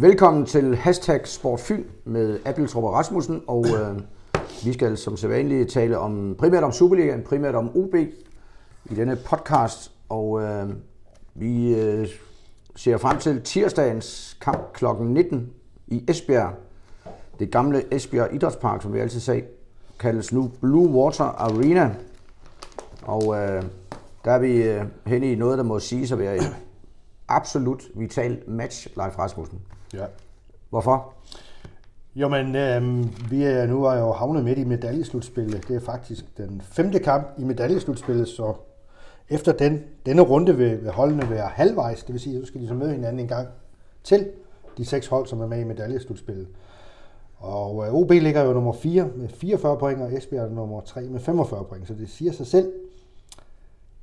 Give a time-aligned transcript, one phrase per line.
[0.00, 4.00] Velkommen til Hashtag Sportfyn med Appeltrup og Rasmussen, og øh,
[4.64, 7.94] vi skal som sædvanligt tale om primært om Superligaen, primært om OB
[8.84, 10.68] i denne podcast, og øh,
[11.34, 12.08] vi øh,
[12.76, 14.84] ser frem til tirsdagens kamp kl.
[15.00, 15.52] 19
[15.86, 16.52] i Esbjerg.
[17.38, 19.42] Det gamle Esbjerg Idrætspark, som vi altid sagde,
[19.98, 21.94] kaldes nu Blue Water Arena.
[23.02, 23.62] Og øh,
[24.24, 26.56] der er vi øh, henne i noget, der må sige at være et
[27.28, 29.60] absolut vital match, Leif Rasmussen.
[29.94, 30.04] Ja.
[30.70, 31.12] Hvorfor?
[32.14, 35.68] Jo, men øh, vi er nu er jo havnet midt i medaljeslutspillet.
[35.68, 38.54] Det er faktisk den femte kamp i medaljeslutspillet, så
[39.28, 42.60] efter den, denne runde vil, vil holdene være halvvejs, det vil sige, at så skal
[42.60, 43.48] de så møde hinanden en gang
[44.04, 44.30] til
[44.78, 46.48] de seks hold, som er med i medaljeslutspillet.
[47.36, 51.02] Og øh, OB ligger jo nummer 4 med 44 point, og Esbjerg er nummer 3
[51.02, 52.72] med 45 point, så det siger sig selv,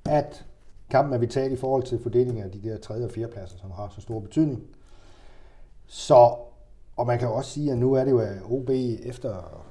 [0.05, 0.45] at
[0.89, 3.71] kampen er vital i forhold til fordelingen af de der tredje og fjerde pladser, som
[3.71, 4.63] har så stor betydning.
[5.87, 6.35] Så,
[6.95, 8.69] og man kan også sige, at nu er det jo OB
[9.03, 9.63] efter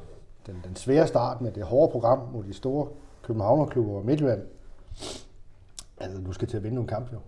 [0.46, 2.88] den, den svære start med det hårde program mod de store
[3.22, 4.42] Københavnerklubber og Midtjylland.
[5.98, 7.18] Altså, du skal til at vinde nogle kampe jo.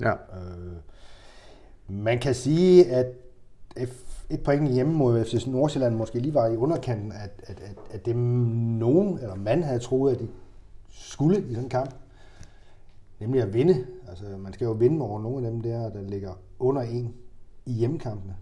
[0.00, 0.12] Ja.
[0.12, 0.76] Øh,
[1.88, 3.06] man kan sige, at
[4.30, 8.06] et point hjemme mod FC Nordsjælland måske lige var i underkanten, at, at, at, at
[8.06, 10.28] det nogen, eller man havde troet, at de
[10.88, 11.94] skulle i sådan en kamp.
[13.20, 13.86] Nemlig at vinde.
[14.08, 17.14] Altså, man skal jo vinde over nogle af dem der, der ligger under en
[17.66, 18.36] i hjemmekampene.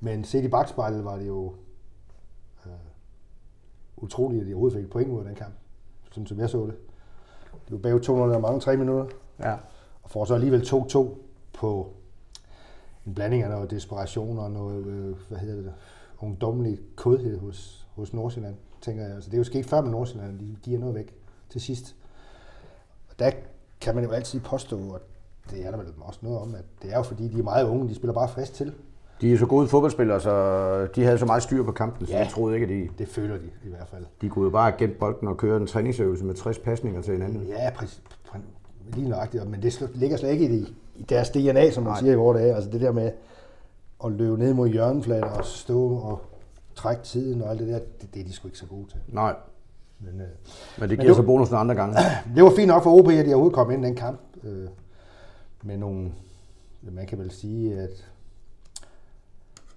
[0.00, 1.54] Men set i bagspejlet var det jo
[2.66, 2.72] øh,
[3.96, 5.54] utroligt, at de overhovedet fik point ud af den kamp.
[6.10, 6.76] Sådan som jeg så det.
[7.52, 9.06] Det var bag 200 og mange, tre minutter.
[9.40, 9.56] Ja.
[10.02, 11.08] Og får så alligevel 2-2
[11.52, 11.92] på
[13.06, 15.74] en blanding af noget desperation og noget, øh, hvad hedder det,
[16.18, 19.14] ungdommelig kodhed hos, hos Nordsjælland, tænker jeg.
[19.14, 21.14] Altså, det er jo sket før med Nordsjælland, de giver noget væk
[21.50, 21.96] til sidst.
[23.10, 23.30] Og der
[23.80, 25.02] kan man jo altid påstå, at
[25.50, 27.64] det er der vel også noget om, at det er jo fordi, de er meget
[27.68, 28.72] unge, de spiller bare frisk til.
[29.20, 32.18] De er så gode fodboldspillere, så de havde så meget styr på kampen, så ja,
[32.18, 32.88] jeg troede ikke, at de...
[32.98, 34.04] Det føler de i hvert fald.
[34.20, 37.42] De kunne jo bare gemme bolden og køre en træningsøvelse med 60 pasninger til hinanden.
[37.42, 38.02] Ja, præcis.
[38.92, 42.00] Lige nøjagtigt, men det ligger slet ikke i, i deres DNA, som man Nej.
[42.00, 42.54] siger i vores dage.
[42.54, 43.10] Altså det der med
[44.04, 46.22] at løbe ned mod hjørneflader og stå og
[46.74, 48.98] trække tiden og alt det der, det, det er de sgu ikke så gode til.
[49.08, 49.34] Nej.
[50.00, 50.26] Men, øh,
[50.78, 51.96] men det giver men det, så bonus nogle andre gange.
[52.34, 54.20] Det var fint nok for OB, at de overhovedet kom ind i den kamp.
[54.44, 54.68] Øh,
[55.64, 56.12] med nogle,
[56.82, 58.04] man kan vel sige, at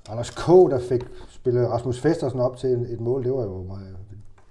[0.10, 3.66] Anders K., der fik spillet Rasmus Festersen op til et mål, det var jo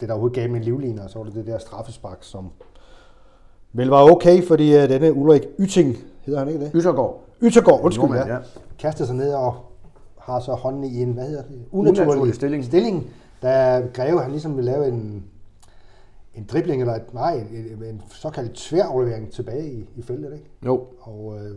[0.00, 2.50] det, der overhovedet gav min livliner, og så var det det der straffespark, som
[3.72, 6.70] vel var okay, fordi uh, denne Ulrik Yting, hedder han ikke det?
[6.74, 7.20] Yttergaard.
[7.42, 8.34] Yttergaard, undskyld, ja.
[8.34, 8.38] ja.
[8.78, 9.54] Kaster sig ned og
[10.18, 11.64] har så hånden i en, hvad hedder det?
[11.72, 12.64] Unaturlig, Unaturlig stilling.
[12.64, 13.10] stilling.
[13.42, 15.24] Da Greve, han ligesom vil lave en,
[16.36, 20.50] en dribling, eller et, nej, en, en såkaldt tværaflevering tilbage i, i feltet, ikke?
[20.66, 20.86] Jo.
[21.00, 21.50] Og øh,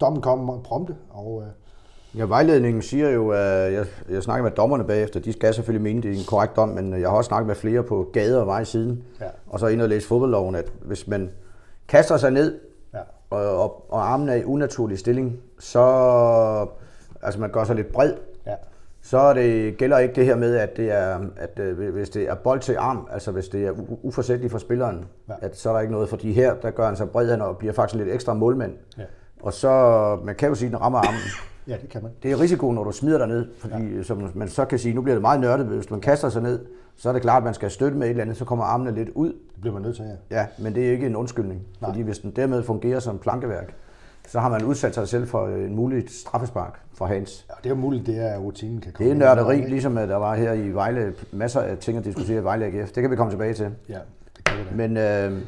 [0.00, 1.48] dommen kom prompte, og øh,
[2.16, 6.02] Ja, vejledningen siger jo, at jeg, jeg snakker med dommerne bagefter, de skal selvfølgelig mene,
[6.02, 8.46] det er en korrekt dom, men jeg har også snakket med flere på gader og
[8.46, 9.26] vej siden, ja.
[9.46, 11.30] og så ind og læse fodboldloven, at hvis man
[11.88, 12.60] kaster sig ned,
[12.94, 12.98] ja.
[13.30, 15.80] og, og, og armen er i unaturlig stilling, så
[17.22, 18.12] altså man gør sig lidt bred,
[19.04, 22.34] så det, gælder ikke det her med, at, det er, at øh, hvis det er
[22.34, 23.72] bold til arm, altså hvis det er
[24.02, 25.34] uforsætteligt for spilleren, ja.
[25.40, 27.72] at så er der ikke noget, fordi her, der gør han sig bred, og bliver
[27.72, 28.72] faktisk lidt ekstra målmand.
[28.98, 29.02] Ja.
[29.42, 29.70] Og så,
[30.24, 31.20] man kan jo sige, at den rammer armen.
[31.68, 32.12] Ja, det kan man.
[32.22, 34.02] Det er risiko, når du smider dig ned, fordi ja.
[34.02, 36.60] som man så kan sige, nu bliver det meget nørdet, hvis man kaster sig ned,
[36.96, 38.94] så er det klart, at man skal støtte med et eller andet, så kommer armene
[38.94, 39.28] lidt ud.
[39.28, 40.40] Det bliver man nødt til, ja.
[40.40, 41.90] Ja, men det er ikke en undskyldning, Nej.
[41.90, 43.74] fordi hvis den dermed fungerer som plankeværk,
[44.28, 47.46] så har man udsat sig selv for en mulig straffespark fra Hans.
[47.48, 49.10] Ja, det er muligt, det er rutinen kan komme.
[49.10, 51.14] Det er nørderi, ligesom der var her i Vejle.
[51.32, 52.92] Masser af ting at diskutere i Vejle AGF.
[52.92, 53.70] Det kan vi komme tilbage til.
[53.88, 53.98] Ja,
[54.36, 54.74] det kan vi da.
[54.74, 55.42] Men øh,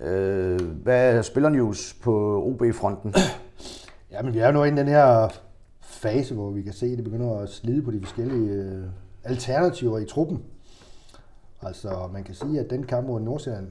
[0.00, 3.14] øh, hvad er spillernews på OB-fronten?
[4.10, 5.28] Ja, men vi er jo nu i den her
[5.80, 8.84] fase, hvor vi kan se, at det begynder at slide på de forskellige øh,
[9.24, 10.42] alternativer i truppen.
[11.62, 13.66] Altså, man kan sige, at den kamp mod Nordsjælland,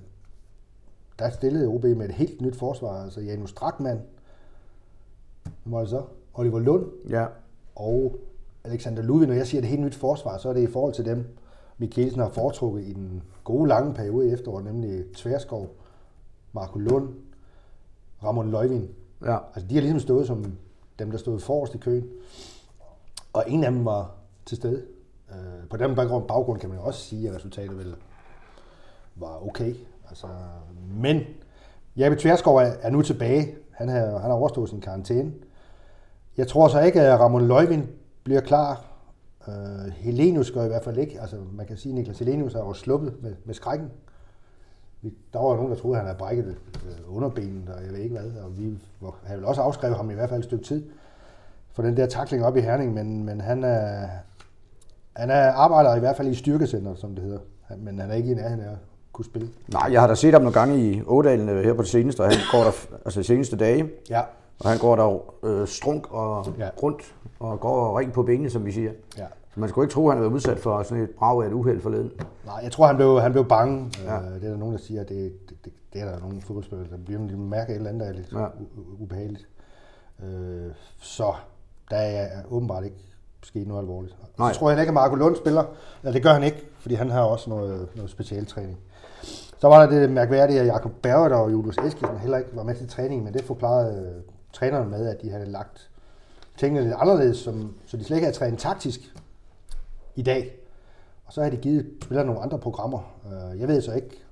[1.19, 3.03] der stillede OB med et helt nyt forsvar.
[3.03, 4.02] Altså, Janus Strakman,
[5.44, 6.03] hvem var det så?
[6.34, 7.26] Oliver Lund ja.
[7.76, 8.20] og
[8.64, 9.28] Alexander Ludvig.
[9.28, 11.38] Når jeg siger et helt nyt forsvar, så er det i forhold til dem,
[11.78, 15.70] Mikkelsen har foretrukket i den gode lange periode i efteråret, nemlig Tverskov,
[16.53, 17.09] Marco Lund,
[18.24, 18.90] Ramon Løjvin.
[19.26, 19.38] Ja.
[19.56, 20.46] Altså, de har ligesom stået som
[21.00, 22.09] dem, der stod forrest i køen.
[23.34, 24.12] Og en af dem var
[24.46, 24.84] til stede.
[25.32, 27.96] Øh, på den baggrund, baggrund kan man jo også sige, at resultatet vel
[29.16, 29.76] var okay.
[30.09, 30.28] Altså,
[31.02, 31.22] men
[31.96, 33.56] Jeppe Tverskov er, er nu tilbage.
[33.79, 35.31] Han har, han har overstået sin karantæne.
[36.37, 37.87] Jeg tror så ikke, at Ramon Løjvin
[38.23, 38.85] bliver klar.
[39.47, 39.53] Uh,
[39.93, 41.22] Helenius gør i hvert fald ikke.
[41.22, 43.91] Altså, man kan sige, at Niklas Helenius er jo sluppet med, med skrækken.
[45.02, 46.46] Vi, Der var nogen, der troede, at han havde brækket
[46.85, 48.41] øh, underbenet, og jeg ved ikke hvad.
[48.43, 48.78] Og vi
[49.23, 50.84] havde vel også afskrevet ham i hvert fald et stykke tid
[51.72, 54.08] for den der takling op i Herning, men, men han er,
[55.16, 57.40] han er arbejder i hvert fald i styrkecenter, som det hedder.
[57.78, 58.76] Men han er ikke i nærheden af
[59.19, 59.49] kunne spille.
[59.67, 62.21] Nej, jeg har da set ham nogle gange i Ådalen øh, her på det seneste,
[62.21, 62.71] og han går der,
[63.05, 64.21] altså de seneste dage, Ja.
[64.59, 66.69] og han går der øh, strunk og Ja.
[66.83, 68.91] rundt, og går ring på benene, som vi siger.
[69.17, 69.25] ja.
[69.53, 71.53] Så man skulle ikke tro, at han var udsat for sådan et brag af et
[71.53, 72.11] uheld forleden.
[72.45, 73.91] Nej, jeg tror, han blev, han blev bange.
[74.05, 74.17] Ja.
[74.17, 76.41] Øh, det er der nogen, der siger, at det, det, det, det er der nogle
[76.41, 78.45] fodboldspillere, der bliver de mærker et eller andet, der er lidt ja.
[78.99, 79.47] Ubehageligt.
[80.23, 80.71] Øh,
[81.01, 81.33] så
[81.91, 82.95] der er åbenbart ikke
[83.43, 84.16] sket noget alvorligt.
[84.39, 84.53] Nej.
[84.53, 85.63] Så tror jeg ikke, at Marco Lund spiller.
[86.03, 88.77] Ja, det gør han ikke, fordi han har også noget, noget specialtræning.
[89.59, 92.76] Så var der det mærkværdige, at Jakob Berger og Julius Eskilsen heller ikke var med
[92.76, 94.22] til træningen, men det forklarede øh,
[94.53, 95.90] træneren med, at de havde lagt
[96.58, 99.00] tingene lidt anderledes, som, så de slet ikke havde trænet taktisk
[100.16, 100.56] i dag.
[101.26, 103.00] Og så har de givet spillerne nogle andre programmer.
[103.26, 104.23] Øh, Jeg ved så ikke.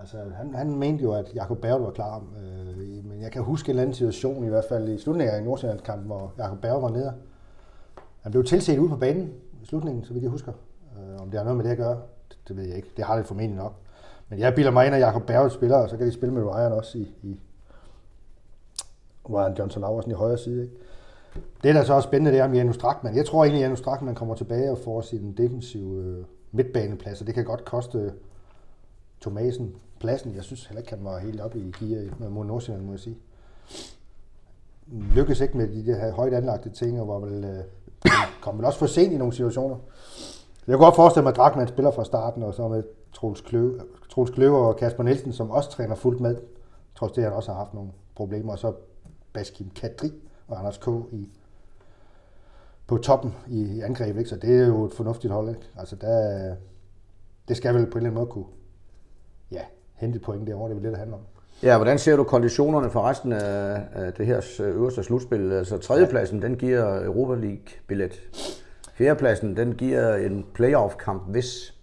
[0.00, 2.16] Altså, han, han mente jo, at Jakob Berg var klar.
[2.16, 5.42] Øh, men jeg kan huske en eller anden situation, i hvert fald i slutningen af
[5.42, 7.12] Nordsjællandskampen, hvor Jakob Berg var nede.
[8.20, 9.32] Han blev tilset ude på banen
[9.62, 10.52] i slutningen, så vidt jeg husker.
[10.98, 12.00] Øh, Om det har noget med det at gøre,
[12.48, 12.88] det, ved jeg ikke.
[12.96, 13.74] Det har det formentlig nok.
[14.28, 16.42] Men jeg bilder mig ind, at Jakob Berg spiller, og så kan de spille med
[16.42, 17.40] Ryan også i, i
[19.30, 20.62] Ryan Johnson Laversen i højre side.
[20.62, 20.74] Ikke?
[21.62, 23.16] Det, der så også spændende, det er om Janus Strakman.
[23.16, 27.26] Jeg tror egentlig, at Janus Strakman kommer tilbage og får sin defensive øh, midtbaneplads, og
[27.26, 28.12] det kan godt koste
[29.20, 30.34] Thomasen pladsen.
[30.34, 33.00] Jeg synes heller ikke, han var helt oppe i gear med mod Nordsjælland, må jeg
[33.00, 33.16] sige.
[34.86, 37.64] Lykkes ikke med de der højt anlagte ting, og var vel, øh,
[38.42, 39.76] kom vel også for sent i nogle situationer.
[40.66, 42.82] Jeg kunne godt forestille mig, at Drakman spiller fra starten, og så med
[43.12, 46.36] Troels Kløver, Troels Kløver og Kasper Nielsen, som også træner fuldt med.
[46.94, 48.52] Trods det, han også har haft nogle problemer.
[48.52, 48.72] Og så
[49.32, 50.12] Baskim Kadri
[50.48, 50.88] og Anders K.
[51.12, 51.28] i,
[52.86, 54.18] på toppen i, i angreb.
[54.18, 54.30] Ikke?
[54.30, 55.48] Så det er jo et fornuftigt hold.
[55.48, 55.60] Ikke?
[55.78, 56.54] Altså, der,
[57.48, 58.44] det skal vel på en eller anden måde kunne
[59.50, 59.62] ja,
[59.94, 60.68] hente et point derovre.
[60.68, 61.22] Det er vel det, det handler om.
[61.62, 65.52] Ja, hvordan ser du konditionerne for resten af, af det her øverste slutspil?
[65.52, 68.12] Altså tredjepladsen, den giver Europa League-billet.
[69.02, 71.74] Fjerdepladsen, den giver en playoff-kamp, hvis,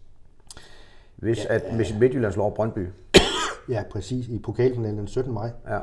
[1.16, 2.88] hvis, at, hvis Midtjylland slår Brøndby.
[3.70, 4.28] Ja, præcis.
[4.28, 5.34] I pokalfinalen den 17.
[5.34, 5.80] maj, Ja.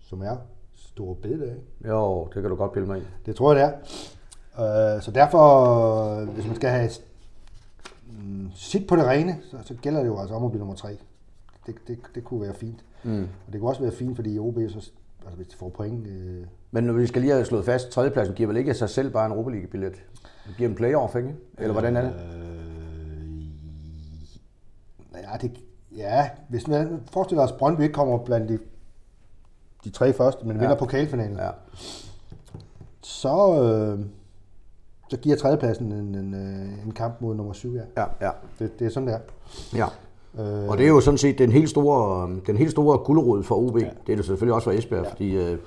[0.00, 0.36] som er
[0.74, 1.54] store bededag.
[1.88, 3.06] Jo, det kan du godt pille mig ind.
[3.26, 3.74] Det tror jeg, det
[4.62, 4.96] er.
[4.96, 7.04] Øh, så derfor, hvis man skal have et,
[8.06, 10.74] mm, sit på det rene, så, så gælder det jo altså om at blive nummer
[10.76, 10.96] tre.
[11.66, 12.84] Det, det, det kunne være fint.
[13.02, 13.28] Mm.
[13.46, 14.90] Og det kunne også være fint, fordi OB, så,
[15.24, 16.06] altså hvis de får point...
[16.06, 19.10] Øh, Men når vi skal lige have slået fast, tredjepladsen giver vel ikke sig selv
[19.10, 19.92] bare en Europa League-billet?
[20.46, 21.34] Det giver en playoff, ikke?
[21.58, 22.12] Eller hvordan er det?
[22.12, 23.42] Øh,
[25.14, 25.60] ja, det,
[25.96, 28.58] ja, hvis man forestiller os, at Brøndby ikke kommer blandt de,
[29.84, 30.62] de tre første, men ja.
[30.62, 31.44] vinder pokalfinalen, ja.
[31.44, 31.50] Ja.
[33.02, 34.04] så, øh,
[35.10, 38.02] så giver tredjepladsen en, en, øh, en kamp mod nummer syv, ja.
[38.02, 38.30] Ja, ja.
[38.58, 39.20] Det, det er sådan, det er.
[39.76, 39.86] ja.
[40.42, 43.54] Øh, Og det er jo sådan set den helt store, den helt store guldrod for
[43.54, 43.78] OB.
[43.78, 43.88] Ja.
[44.06, 45.10] Det er det selvfølgelig også for Esbjerg, ja.
[45.10, 45.58] fordi øh,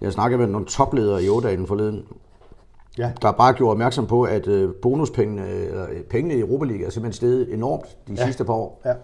[0.00, 2.04] jeg snakkede med nogle topledere i Ådalen forleden,
[2.98, 6.86] ja, der bare gjorde opmærksom på, at øh, bonuspengene, eller øh, pengene i Europa League
[6.86, 8.24] er simpelthen steget enormt de ja.
[8.24, 8.82] sidste par år.
[8.84, 8.94] ja.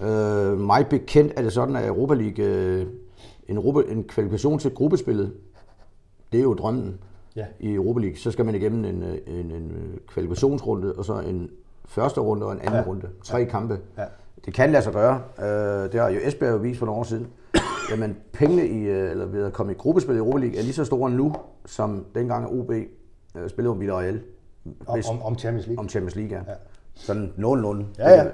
[0.00, 2.86] Øh, mig bekendt er det sådan, at Europa League, øh,
[3.48, 5.32] en, Europa, en kvalifikation til gruppespillet,
[6.32, 6.98] det er jo drømmen
[7.36, 7.44] Ja.
[7.60, 8.16] i Europa League.
[8.18, 9.72] Så skal man igennem en, en, en
[10.06, 11.50] kvalifikationsrunde, og så en
[11.88, 12.82] første runde og en anden ja.
[12.86, 13.08] runde.
[13.24, 13.44] Tre ja.
[13.44, 13.78] kampe.
[13.98, 14.04] Ja.
[14.44, 15.22] Det kan lade sig gøre.
[15.38, 17.26] Øh, det har jo Esbjerg jo vist for nogle år siden.
[17.90, 20.72] Jamen, pengene i, øh, eller ved at komme i gruppespil i Europa League er lige
[20.72, 21.34] så store nu,
[21.66, 24.20] som dengang OB øh, spillede om Villarreal.
[24.86, 25.80] Om, om, om Champions League.
[25.80, 26.42] om Champions League, ja.
[26.52, 26.56] Ja.
[26.94, 27.84] Sådan 0-0.
[27.98, 28.24] Ja, ja.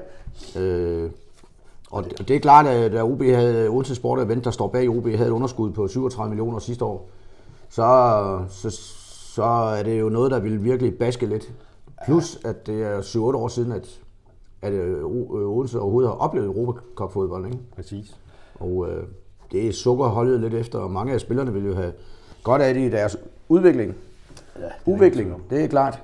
[0.61, 1.11] Øh,
[1.91, 4.69] og det, og det er klart, at da OB havde Odense Sport Event, der står
[4.69, 7.11] bag OB, havde et underskud på 37 millioner sidste år,
[7.69, 8.71] så, så,
[9.35, 11.53] så er det jo noget, der vil virkelig baske lidt.
[12.05, 14.01] Plus, at det er 7-8 år siden, at,
[14.63, 17.47] at øh, Odense overhovedet har oplevet Europacup-fodbold.
[17.47, 17.59] Ikke?
[17.77, 18.17] Præcis.
[18.55, 19.05] Og øh,
[19.53, 21.93] det er sukkerholdet lidt efter, og mange af spillerne vil jo have
[22.43, 23.17] godt af det i deres
[23.49, 23.95] udvikling.
[24.59, 26.03] Ja, Udvikling, det er klart.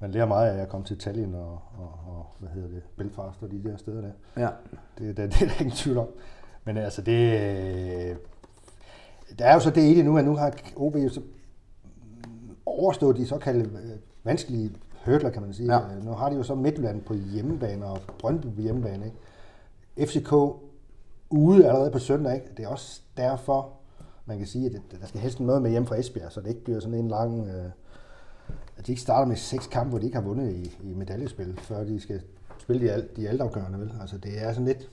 [0.00, 3.42] Man lærer meget af at komme til Tallinn og, og, og hvad hedder det, Belfast
[3.42, 4.10] og de der steder der.
[4.36, 4.48] Ja.
[4.98, 6.06] Det, det, det er der ingen tvivl om.
[6.64, 7.32] Men altså, det...
[8.10, 8.16] øh,
[9.38, 11.20] Der er jo så det i det nu, at nu har OB jo så
[12.66, 13.90] overstået de såkaldte øh,
[14.24, 14.70] vanskelige
[15.04, 15.74] hurdler, kan man sige.
[15.74, 15.80] Ja.
[16.04, 19.04] Nu har de jo så Midtjylland på hjemmebane og Brøndby på hjemmebane.
[19.06, 20.12] Ikke?
[20.12, 20.32] FCK
[21.30, 22.34] ude allerede på søndag.
[22.34, 22.46] Ikke?
[22.56, 23.72] Det er også derfor,
[24.26, 26.48] man kan sige, at det- der skal helst noget med hjem fra Esbjerg, så det
[26.48, 27.48] ikke bliver sådan en lang...
[27.48, 27.70] Øh,
[28.76, 31.58] at de ikke starter med seks kampe, hvor de ikke har vundet i, i medaljespil,
[31.62, 32.20] før de skal
[32.58, 33.78] spille de, alt, de altafgørende.
[33.78, 33.92] Vel?
[34.00, 34.90] Altså, det er sådan lidt...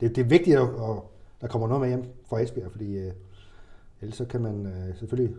[0.00, 0.96] Det, det er vigtigt, at, at
[1.40, 3.12] der kommer noget med hjem fra Esbjerg, fordi øh,
[4.00, 5.36] ellers så kan man øh, selvfølgelig...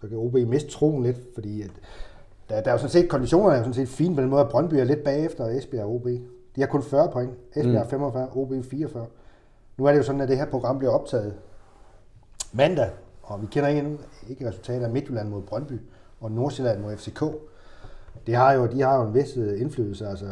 [0.00, 1.70] Så kan OB miste troen lidt, fordi at,
[2.48, 4.42] der, der er jo sådan set, konditionerne er jo sådan set fine på den måde,
[4.42, 6.06] at Brøndby er lidt bagefter Esbjerg og OB.
[6.56, 7.30] De har kun 40 point.
[7.56, 7.90] Esbjerg mm.
[7.90, 9.06] 45, OB 44.
[9.78, 11.34] Nu er det jo sådan, at det her program bliver optaget
[12.52, 12.90] mandag,
[13.22, 13.98] Og vi kender ikke,
[14.28, 15.80] ikke resultater af Midtjylland mod Brøndby
[16.20, 17.24] og Nordsjælland mod FCK.
[18.26, 20.06] Det har jo, de har jo en vis øh, indflydelse.
[20.08, 20.26] Altså,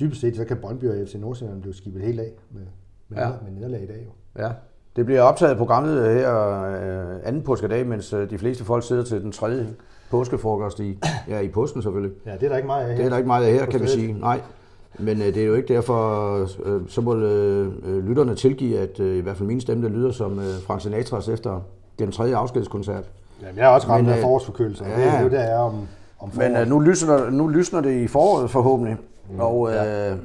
[0.00, 2.62] dybest set, så kan Brøndby og FC Nordsjælland blive skibet helt af med,
[3.08, 3.28] med, Ja.
[3.44, 4.06] med nederlag i dag.
[4.06, 4.42] Jo.
[4.42, 4.52] Ja.
[4.96, 9.22] Det bliver optaget programmet her øh, anden påskedag, mens øh, de fleste folk sidder til
[9.22, 9.74] den tredje
[10.10, 12.16] påskefrokost i, ja, i påsken selvfølgelig.
[12.26, 13.80] Ja, det er der ikke meget af Det er der ikke meget af her, kan
[13.80, 14.12] vi sige.
[14.12, 14.40] Nej.
[15.02, 16.32] Men øh, det er jo ikke derfor,
[16.64, 19.88] øh, så må øh, øh, lytterne tilgive, at øh, i hvert fald min stemme, der
[19.90, 21.60] lyder som øh, Frank Sinatras efter
[21.98, 23.10] den tredje afskedskoncert.
[23.42, 25.08] Jamen, jeg er også ramt Men, af øh, forårsforkølelse, og det ja.
[25.16, 25.74] er jo det, der er om,
[26.18, 26.60] om Men foråret.
[26.60, 28.96] øh, nu, lysner, nu lysner det i foråret forhåbentlig,
[29.38, 30.16] og øh,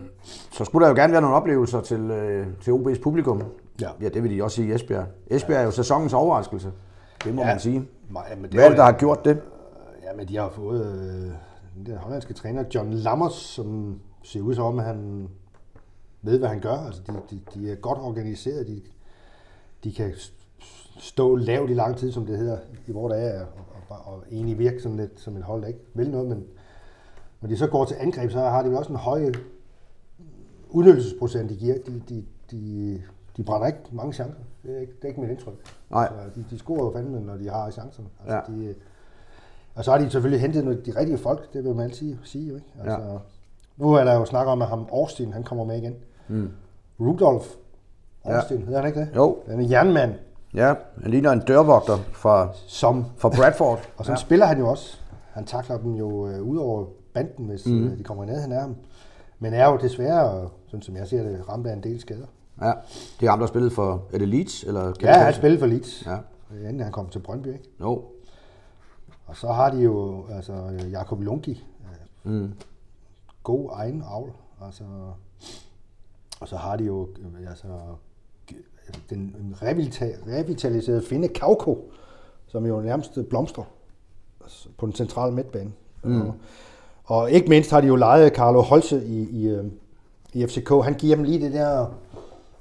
[0.51, 3.43] så skulle der jo gerne være nogle oplevelser til, øh, til OB's publikum.
[3.81, 3.87] Ja.
[4.01, 5.05] ja, det vil de også sige i Esbjerg.
[5.27, 6.71] Esbjerg er jo sæsonens overraskelse,
[7.23, 7.47] det må Ja.
[7.47, 7.87] man sige.
[8.09, 9.37] Nej, men det Hvad er det, der har gjort det?
[10.03, 11.31] Ja, men de har fået øh,
[11.77, 15.29] den der hollandske træner, John Lammers, som ser ud som om, at han
[16.21, 16.77] ved, hvad han gør.
[16.77, 18.67] Altså, de, de, de er godt organiseret.
[18.67, 18.81] De,
[19.83, 20.13] de kan
[20.99, 24.23] stå lavt i lang tid, som det hedder, i hvor der er, og, og, og
[24.31, 26.43] egentlig virke sådan lidt som et hold, der ikke vil noget, men
[27.41, 29.31] når de så går til angreb, så har de vel også en høj
[30.69, 31.75] udnyttelsesprocent, de giver.
[31.87, 33.01] De, de, de,
[33.37, 34.39] de brænder ikke mange chancer.
[34.63, 35.53] Det er ikke, det er ikke mit indtryk.
[35.89, 36.07] Nej.
[36.07, 38.07] Så de, de scorer jo fandme, når de har chancerne.
[38.25, 38.57] Altså, Ja.
[38.69, 38.75] de,
[39.75, 42.45] og så har de selvfølgelig hentet de rigtige folk, det vil man altid sige.
[42.45, 42.65] Ikke?
[42.79, 43.17] Altså, Ja.
[43.77, 45.95] Nu er der jo snak om, at ham Austin, han kommer med igen.
[46.27, 46.49] Mm.
[46.99, 47.45] Rudolf
[48.25, 48.35] Ja.
[48.35, 49.09] Austin, hedder han ikke det?
[49.15, 50.13] Jo, Han er jernmand,
[50.53, 53.79] ja, han ligner en dørvogter fra, som, fra Bradford.
[53.97, 54.21] og sådan ja.
[54.21, 54.97] spiller han jo også.
[55.31, 57.95] Han takler dem jo øh, ud over banden, hvis mm.
[57.97, 58.75] de kommer i nærheden af ham.
[59.39, 62.25] Men er jo desværre, sådan som jeg ser det, ramt af en del skader.
[62.61, 62.71] Ja,
[63.19, 64.63] det er ham, der spillede for, er det Leeds?
[64.63, 66.67] Eller Ja, han spillede for Leeds, Ja, ja.
[66.69, 67.47] inden han kom til Brøndby.
[67.47, 67.69] Ikke?
[67.81, 68.03] jo.
[69.25, 70.53] Og så har de jo altså,
[70.91, 71.65] Jakob Lunki,
[72.25, 72.53] øh, Mm.
[73.45, 74.31] God egen avl.
[74.65, 74.83] Altså,
[76.39, 77.67] og så har de jo øh, altså,
[79.09, 81.91] den revita- revitaliserede finde Kauko,
[82.47, 83.63] som jo nærmest blomstrer
[84.43, 85.71] altså, på den centrale midtbane.
[86.03, 86.21] Mm.
[86.21, 86.35] Og,
[87.03, 89.65] og ikke mindst har de jo lejet Carlo Holse i, i, øh,
[90.33, 90.69] i FCK.
[90.83, 91.85] Han giver dem lige det der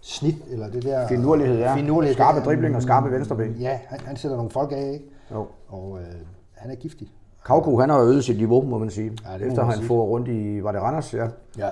[0.00, 1.08] snit, eller det der...
[1.08, 1.76] Finurlighed, ja.
[1.76, 2.14] Finurlighed.
[2.14, 3.54] Skarpe driblinger, skarpe venstreben.
[3.54, 5.04] Ja, han, han sætter nogle folk af, ikke?
[5.32, 5.46] jo.
[5.68, 6.06] Og øh,
[6.52, 7.12] han er giftig.
[7.44, 9.12] Kauko, han har øget sit niveau, må man sige.
[9.28, 9.86] Ja, det Efter man han sige.
[9.86, 11.14] får rundt i, var det Randers?
[11.14, 11.28] Ja.
[11.58, 11.68] Ja.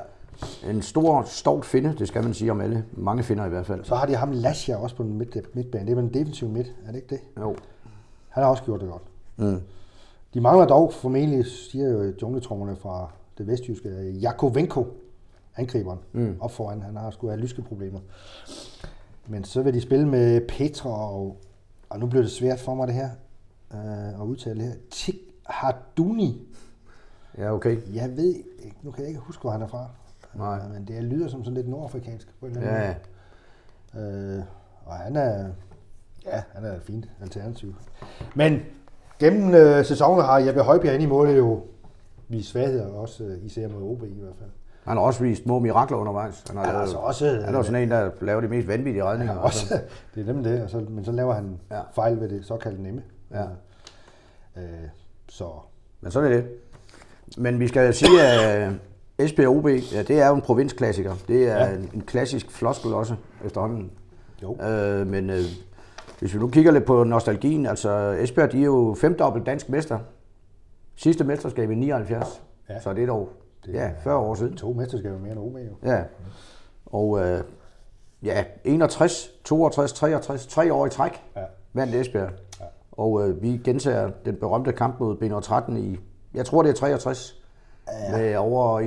[0.71, 2.85] En stor, stolt finde, det skal man sige om alle.
[2.93, 3.85] Mange finder i hvert fald.
[3.85, 5.87] Så har de ham Lasja også på den midt, midtbane.
[5.87, 7.21] Det er en defensiv midt, er det ikke det?
[7.41, 7.57] Jo.
[8.29, 9.03] Han har også gjort det godt.
[9.37, 9.61] Mm.
[10.35, 14.87] De mangler dog formentlig, siger jo jungletrummerne fra det vestjyske, Jakovenko,
[15.57, 16.37] angriberen, mm.
[16.41, 16.83] op foran.
[16.83, 18.01] Han har sgu have lyske problemer.
[19.27, 21.37] Men så vil de spille med Petra og,
[21.89, 23.11] og nu bliver det svært for mig det her,
[23.75, 26.49] øh, at udtale det her, Tik Harduni.
[27.39, 27.79] Ja, okay.
[27.95, 29.87] Jeg ved ikke, nu kan jeg ikke huske, hvor han er fra.
[30.35, 30.59] Nej.
[30.59, 32.95] Øh, men det lyder som sådan lidt nordafrikansk på en eller anden Ja,
[34.01, 34.37] måde.
[34.37, 34.43] Øh,
[34.87, 35.49] og han er,
[36.27, 37.75] ja, han er et fint alternativ.
[38.37, 38.61] Men
[39.19, 41.61] gennem øh, sæsonen har Jeppe Højbjerg inde i målet jo
[42.29, 44.51] vist svagheder, også øh, især mod OB i hvert fald.
[44.85, 46.45] han har også vist små mirakler undervejs.
[46.49, 48.69] Han har, er lavet, altså også, han er jo sådan en, der laver de mest
[48.69, 49.35] vanvittige redninger.
[49.35, 49.81] Ja, også,
[50.15, 51.77] det er nemlig det, og så, men så laver han Ja.
[51.77, 51.83] ja.
[51.93, 53.03] fejl ved det såkaldte nemme.
[53.31, 53.45] Ja.
[54.57, 54.63] Øh,
[55.33, 55.49] så
[56.01, 56.45] Men sådan er det.
[57.39, 58.75] Men vi skal sige, at øh,
[59.19, 61.15] Esbjerg OB, ja, det er jo en provinsklassiker.
[61.29, 61.75] Det er ja.
[61.75, 63.91] En, en klassisk floskel også efterhånden.
[64.43, 65.41] jo, Øh, men øh,
[66.19, 69.99] hvis vi nu kigger lidt på nostalgien, altså Esbjerg, de er jo femdobbelt dansk mester.
[70.97, 72.43] Sidste mesterskab i 79.
[72.69, 72.81] Ja.
[72.81, 73.29] Så det er dog
[73.67, 74.57] Det ja, er- 40 år siden.
[74.57, 75.91] to mesterskaber mere end OB jo.
[75.91, 76.03] Ja.
[76.87, 77.41] Og øh,
[78.23, 81.43] ja, 61, 62, 63, tre år i træk Ja.
[81.73, 82.31] vandt Esbjerg.
[82.93, 85.99] Og øh, vi gentager den berømte kamp mod B13 i,
[86.35, 87.43] jeg tror det er 63,
[87.89, 88.17] ja.
[88.19, 88.81] med over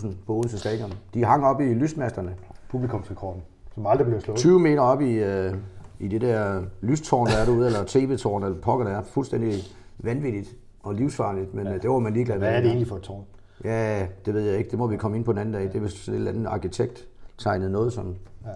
[0.00, 0.92] 31.000 på Odense Stadion.
[1.14, 2.34] De hang op i lysmasterne.
[2.70, 3.42] Publikumsrekorden,
[3.74, 4.38] som aldrig blev slået.
[4.38, 5.54] 20 meter op i, øh,
[5.98, 9.02] i det der lystårn, der er derude, eller tv-tårn, eller pokker der er.
[9.02, 9.54] Fuldstændig
[9.98, 11.72] vanvittigt og livsfarligt, men ja.
[11.78, 12.46] det var man ligeglad med.
[12.46, 13.24] Hvad er det egentlig for et tårn?
[13.64, 14.70] Ja, det ved jeg ikke.
[14.70, 15.62] Det må vi komme ind på en anden dag.
[15.62, 17.06] Det er vist et eller andet arkitekt
[17.38, 18.50] tegnet noget, som Ja.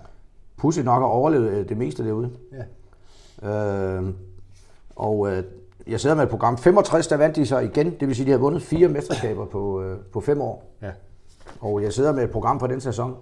[0.56, 2.30] pudsigt nok har overlevet øh, det meste derude.
[3.42, 3.98] Ja.
[3.98, 4.08] Øh,
[4.96, 5.42] og øh,
[5.86, 6.58] jeg sidder med et program.
[6.58, 7.90] 65, der vandt de så igen.
[8.00, 10.64] Det vil sige, de har vundet fire mesterskaber på, øh, på fem år.
[10.82, 10.90] ja.
[11.60, 13.14] Og jeg sidder med et program for den sæson.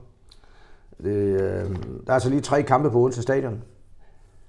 [1.02, 1.66] Det, øh, der
[2.06, 3.62] er altså lige tre kampe på Odense Stadion.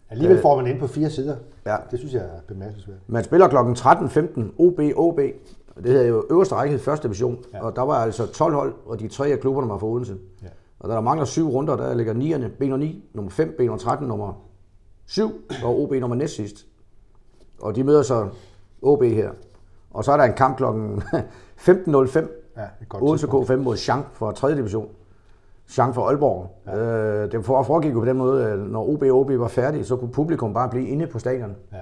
[0.09, 1.35] Alligevel får man ind på fire sider.
[1.65, 1.75] Ja.
[1.91, 3.09] Det synes jeg er bemærkelsesværdigt.
[3.09, 3.55] Man spiller kl.
[3.55, 5.19] 13.15 OB OB.
[5.77, 7.37] Det hedder jo øverste række i første division.
[7.53, 7.63] Ja.
[7.63, 10.17] Og der var altså 12 hold, og de tre af klubberne var fra Odense.
[10.43, 10.47] Ja.
[10.79, 13.77] Og der mangler syv runder, der ligger 9'erne, B nummer 9, nummer 5, B nummer
[13.77, 14.33] 13, nummer
[15.05, 15.31] 7
[15.63, 16.65] og OB nummer næst sidst.
[17.61, 18.27] Og de møder så
[18.81, 19.31] OB her.
[19.91, 20.63] Og så er der en kamp kl.
[20.63, 20.67] 15.05,
[22.57, 22.65] Ja,
[23.01, 23.49] Odense tidspunkt.
[23.49, 24.55] K5 mod Chang fra 3.
[24.55, 24.89] division.
[25.77, 26.55] Jean for Aalborg.
[26.67, 26.77] Ja.
[26.77, 30.11] Øh, det foregik jo på den måde, når OB og OB var færdige, så kunne
[30.11, 31.55] publikum bare blive inde på stadion.
[31.73, 31.77] Ja.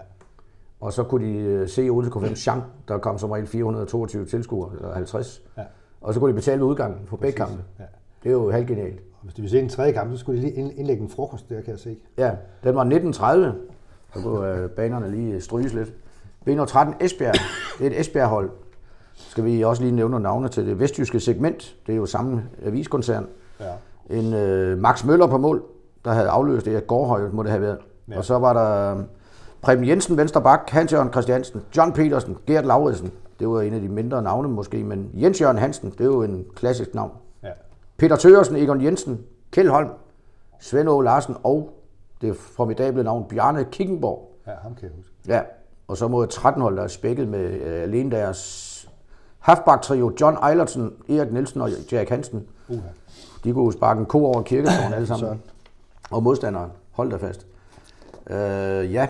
[0.80, 4.72] Og så kunne de øh, se Odense K5 Jean, der kom som regel 422 tilskuere,
[4.76, 5.42] eller 50.
[5.58, 5.64] Ja.
[6.02, 7.64] Og så kunne de betale ved udgangen på begge kampe.
[7.80, 7.84] Ja.
[8.24, 9.02] Det er jo halvgenialt.
[9.24, 11.62] Hvis de vil se en tredje kamp, så skulle de lige indlægge en frokost der,
[11.62, 11.98] kan jeg se.
[12.18, 12.32] Ja,
[12.64, 13.56] den var 1930.
[14.14, 15.94] Så kunne øh, banerne lige stryges lidt.
[16.50, 17.36] B13 Esbjerg,
[17.80, 18.50] det er et Esbjerg-hold.
[19.14, 21.76] Skal vi også lige nævne navne til det vestjyske segment.
[21.88, 23.28] Det er jo samme aviskoncern.
[23.60, 23.66] Ja.
[24.10, 25.64] En øh, Max Møller på mål,
[26.06, 27.78] der havde afløst det, at Gårdhøj må det have været.
[28.10, 28.18] Ja.
[28.18, 29.04] Og så var der øh,
[29.62, 33.12] Preben Jensen, venstre bak, Hans Jørgen Christiansen, John Petersen, Gert Lauritsen.
[33.40, 36.24] Det var en af de mindre navne måske, men Jens Jørgen Hansen, det er jo
[36.24, 37.12] en klassisk navn.
[37.44, 37.50] Ja.
[37.98, 39.20] Peter Tøresen, Egon Jensen,
[39.52, 39.90] Kjeld Holm,
[40.60, 41.77] Svend Aage Larsen og
[42.22, 44.32] det formidable navn Bjarne Kickenborg.
[44.48, 45.14] Ja, ham kan jeg huske.
[45.28, 45.42] Ja,
[45.88, 48.90] og så mod 13 hold, der er spækket med uh, alene deres
[49.40, 52.48] halfback-trio, John Eilertsen, Erik Nielsen og Jack Hansen.
[52.70, 52.76] Uh-huh.
[53.44, 55.42] De kunne sparke en ko over kirketårn alle sammen.
[56.12, 57.48] og modstanderen, hold da fast.
[58.30, 59.08] Uh, ja,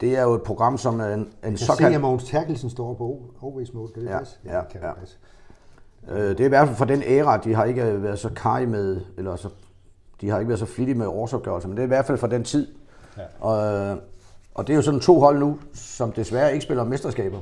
[0.00, 1.60] det er jo et program, som en, en såkaldt...
[1.60, 3.90] Jeg kan se, at Mogens Terkelsen står på OV's mål.
[3.94, 4.92] Det er ja, det ja, ja, ja.
[6.08, 8.66] Øh, det er i hvert fald for den æra, de har ikke været så kaj
[8.66, 9.48] med, eller så,
[10.22, 12.26] de har ikke været så flittige med årsopgørelser, men det er i hvert fald for
[12.26, 12.68] den tid.
[13.18, 13.22] Ja.
[13.40, 13.98] Og,
[14.54, 17.40] og det er jo sådan to hold nu, som desværre ikke spiller mesterskaber.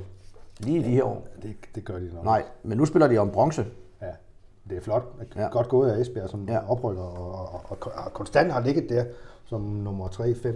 [0.58, 1.26] Lige i de her år.
[1.42, 2.24] Det, det gør de nok.
[2.24, 3.66] Nej, men nu spiller de om bronze.
[4.02, 4.06] Ja,
[4.70, 5.04] det er flot.
[5.36, 5.48] Ja.
[5.48, 6.70] Godt gået af Esbjerg, som ja.
[6.70, 9.04] oprykker og, og, og, og konstant har ligget der
[9.46, 10.48] som nummer 3-5.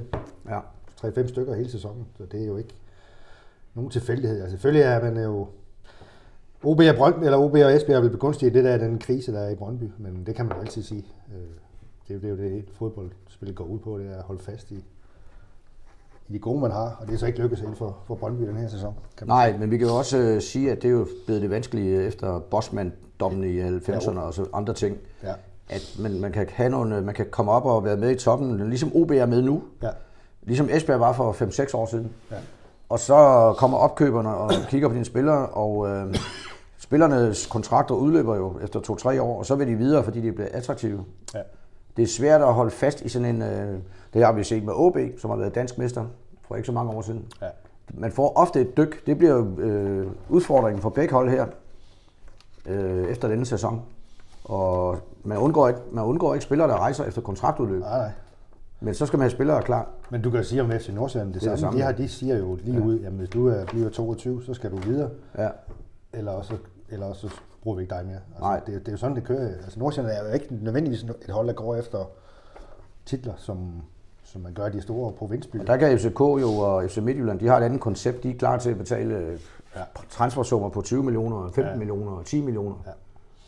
[0.48, 0.60] Ja.
[1.04, 2.74] 3-5 stykker hele sæsonen, så det er jo ikke
[3.74, 4.40] nogen tilfældighed.
[4.40, 5.46] Altså, selvfølgelig er man jo
[6.62, 9.50] OB og, Brøndby, eller OB og Esbjerg vil begunstige det der den krise, der er
[9.50, 11.04] i Brøndby, men det kan man jo altid sige.
[12.10, 14.22] Øh, det er jo det, er jo det fodboldspillet går ud på, det er at
[14.22, 14.84] holde fast i,
[16.28, 18.42] i de gode, man har, og det er så ikke lykkedes inden for, for Brøndby
[18.42, 18.94] den her sæson.
[19.16, 19.58] Kan Nej, sige.
[19.60, 22.38] men vi kan jo også uh, sige, at det er jo blevet det vanskelige efter
[22.38, 24.98] Bosman-dommen i 90'erne og så andre ting.
[25.22, 25.32] Ja.
[25.68, 28.68] At man, man, kan have nogle, man kan komme op og være med i toppen,
[28.68, 29.62] ligesom OB er med nu.
[29.82, 29.90] Ja.
[30.42, 32.12] Ligesom Esbjerg var for 5-6 år siden.
[32.30, 32.36] Ja.
[32.88, 33.14] Og så
[33.58, 36.14] kommer opkøberne og kigger på dine spillere, og øh,
[36.78, 38.80] spillernes kontrakter udløber jo efter
[39.16, 41.04] 2-3 år, og så vil de videre, fordi de bliver attraktive.
[41.34, 41.40] Ja.
[41.96, 43.42] Det er svært at holde fast i sådan en...
[43.42, 43.78] Øh,
[44.14, 46.04] det har vi set med OB, som har været dansk mester
[46.42, 47.26] for ikke så mange år siden.
[47.42, 47.46] Ja.
[47.94, 49.06] Man får ofte et dyk.
[49.06, 51.46] Det bliver jo øh, udfordringen for begge hold her
[52.66, 53.82] øh, efter denne sæson.
[54.44, 57.80] Og man undgår, ikke, man undgår ikke spillere, der rejser efter kontraktudløb.
[57.80, 58.10] Nej, nej.
[58.80, 59.88] Men så skal man have spillere klar.
[60.10, 61.78] Men du kan sige om FC Nordsjælland det, det, samme.
[61.78, 62.84] De, her, de siger jo lige ja.
[62.84, 65.10] ud, at hvis du er, bliver 22, så skal du videre.
[65.38, 65.48] Ja.
[66.12, 66.54] Eller også,
[66.88, 67.30] eller også
[67.62, 68.18] bruger vi ikke dig mere.
[68.28, 68.60] Altså, Nej.
[68.60, 69.48] Det, det, er jo sådan, det kører.
[69.48, 72.04] Altså, Nordsjælland er jo ikke nødvendigvis et hold, der går efter
[73.06, 73.82] titler, som,
[74.24, 75.60] som man gør i de store provinsbyer.
[75.60, 78.22] Og der kan FCK jo og FC Midtjylland, de har et andet koncept.
[78.22, 79.38] De er klar til at betale
[79.76, 79.82] ja.
[80.10, 81.76] transfersummer på 20 millioner, 15 ja.
[81.76, 82.76] millioner, 10 millioner.
[82.86, 82.92] Ja.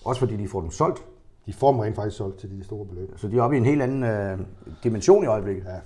[0.04, 1.02] Også fordi de får dem solgt
[1.46, 3.12] de får dem rent faktisk solgt til de store beløb.
[3.16, 4.38] Så de er oppe i en helt anden øh,
[4.84, 5.64] dimension i øjeblikket.
[5.64, 5.76] Ja.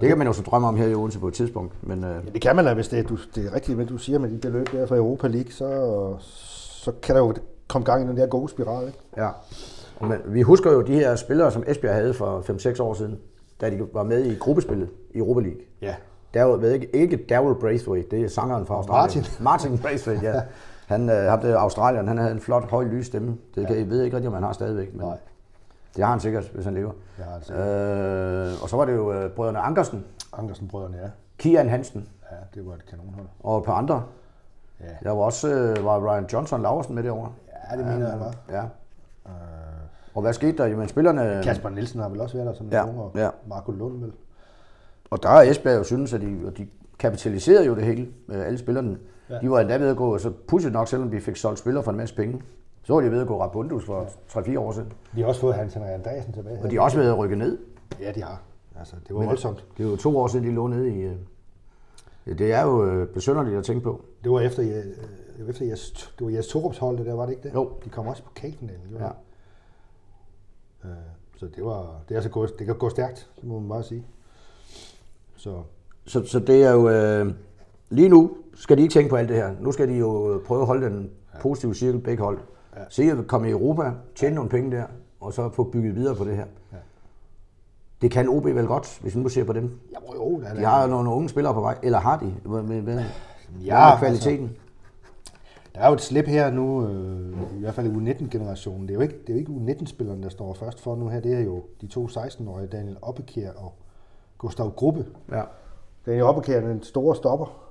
[0.00, 1.86] Det kan man jo så drømme om her i Odense på et tidspunkt.
[1.88, 2.10] Men, øh...
[2.26, 4.18] ja, det kan man da, hvis det er, du, det er rigtigt, men du siger
[4.18, 6.16] med de beløb der fra Europa League, så,
[6.80, 7.34] så kan der jo
[7.68, 8.86] komme gang i den der gode spiral.
[8.86, 8.98] Ikke?
[9.16, 9.28] Ja,
[10.00, 13.18] men vi husker jo de her spillere, som Esbjerg havde for 5-6 år siden,
[13.60, 15.60] da de var med i gruppespillet i Europa League.
[15.82, 15.94] Ja.
[16.34, 19.24] Der var ikke, ikke Daryl Braithwaite, det er sangeren fra Australien.
[19.40, 19.44] Martin.
[19.44, 20.42] Martin Braithwaite, ja.
[20.86, 23.36] Han, øh, ham der Australien, han havde en flot, høj, lys stemme.
[23.54, 25.16] Det kan, jeg ved ikke rigtig, om han har stadigvæk, men Nej.
[25.96, 26.92] det har han sikkert, hvis han lever.
[27.16, 27.66] Det har han sikkert.
[27.66, 30.04] Øh, og så var det jo øh, brødrene Ankersen.
[30.32, 31.08] Ankersen-brødrene, ja.
[31.38, 32.08] Kian Hansen.
[32.30, 33.26] Ja, det var et kanonhold.
[33.40, 34.02] Og et par andre.
[34.80, 35.08] Ja.
[35.08, 37.32] Der var også øh, var Ryan Johnson Laversen med derovre.
[37.70, 38.34] Ja, det mener jeg var.
[38.50, 38.62] Ja.
[39.26, 39.32] Øh.
[40.14, 40.66] Og hvad skete der?
[40.66, 41.40] Jamen spillerne...
[41.44, 43.28] Kasper Nielsen har vel også været der som ja, en og ja.
[43.46, 44.12] Marco Lund vel.
[45.10, 46.66] Og der er Esbjerg jo synes, at de, de
[46.98, 48.98] kapitaliserede jo det hele, med alle spillerne.
[49.30, 49.38] Ja.
[49.38, 51.90] De var endda ved at gå, så pudsigt nok, selvom vi fik solgt spillere for
[51.90, 52.42] en masse penge,
[52.82, 54.40] så var de ved at gå Rabundus for ja.
[54.40, 54.92] 3-4 år siden.
[55.14, 56.58] De har også fået Hans Henrik Andreasen tilbage.
[56.62, 57.58] Og de har også været at rykke ned.
[58.00, 58.40] Ja, de har.
[58.78, 59.64] Altså, det var Men voldsomt.
[59.76, 61.08] Det er jo to år siden, de lå nede i...
[62.26, 64.00] Det er jo øh, besynderligt at tænke på.
[64.24, 67.32] Det var efter, øh, efter jeres, det var jeres Torups hold, det der, var det
[67.32, 67.54] ikke det?
[67.54, 67.70] Jo.
[67.84, 68.76] De kom også på Katendal.
[68.98, 69.06] Ja.
[70.84, 70.96] Øh,
[71.36, 74.06] så det var, det er altså gået, det kan gå stærkt, må man bare sige.
[75.36, 75.62] Så,
[76.06, 77.34] så, så det er jo, øh,
[77.90, 79.54] lige nu skal de ikke tænke på alt det her.
[79.60, 82.38] Nu skal de jo prøve at holde den positive cirkel begge hold.
[82.76, 82.82] Ja.
[82.88, 84.34] Se at komme i Europa, tjene ja.
[84.34, 84.84] nogle penge der,
[85.20, 86.46] og så få bygget videre på det her.
[86.72, 86.76] Ja.
[88.02, 89.80] Det kan OB vel godt, hvis vi nu ser på dem.
[89.92, 92.34] Ja, jo, de har jo nogle unge spillere på vej, eller har de?
[92.44, 93.04] Hvad, hvad, hvad
[93.64, 94.44] ja, er kvaliteten?
[94.44, 94.60] Altså,
[95.74, 98.82] der er jo et slip her nu, øh, i hvert fald i U19-generationen.
[98.82, 101.20] Det er jo ikke, det er jo ikke U19-spillerne, der står først for nu her.
[101.20, 103.72] Det er jo de to 16-årige, Daniel Oppekær og
[104.38, 105.06] Gustav Gruppe.
[105.32, 105.42] Ja.
[106.06, 107.70] Daniel Oppekær er den store stopper,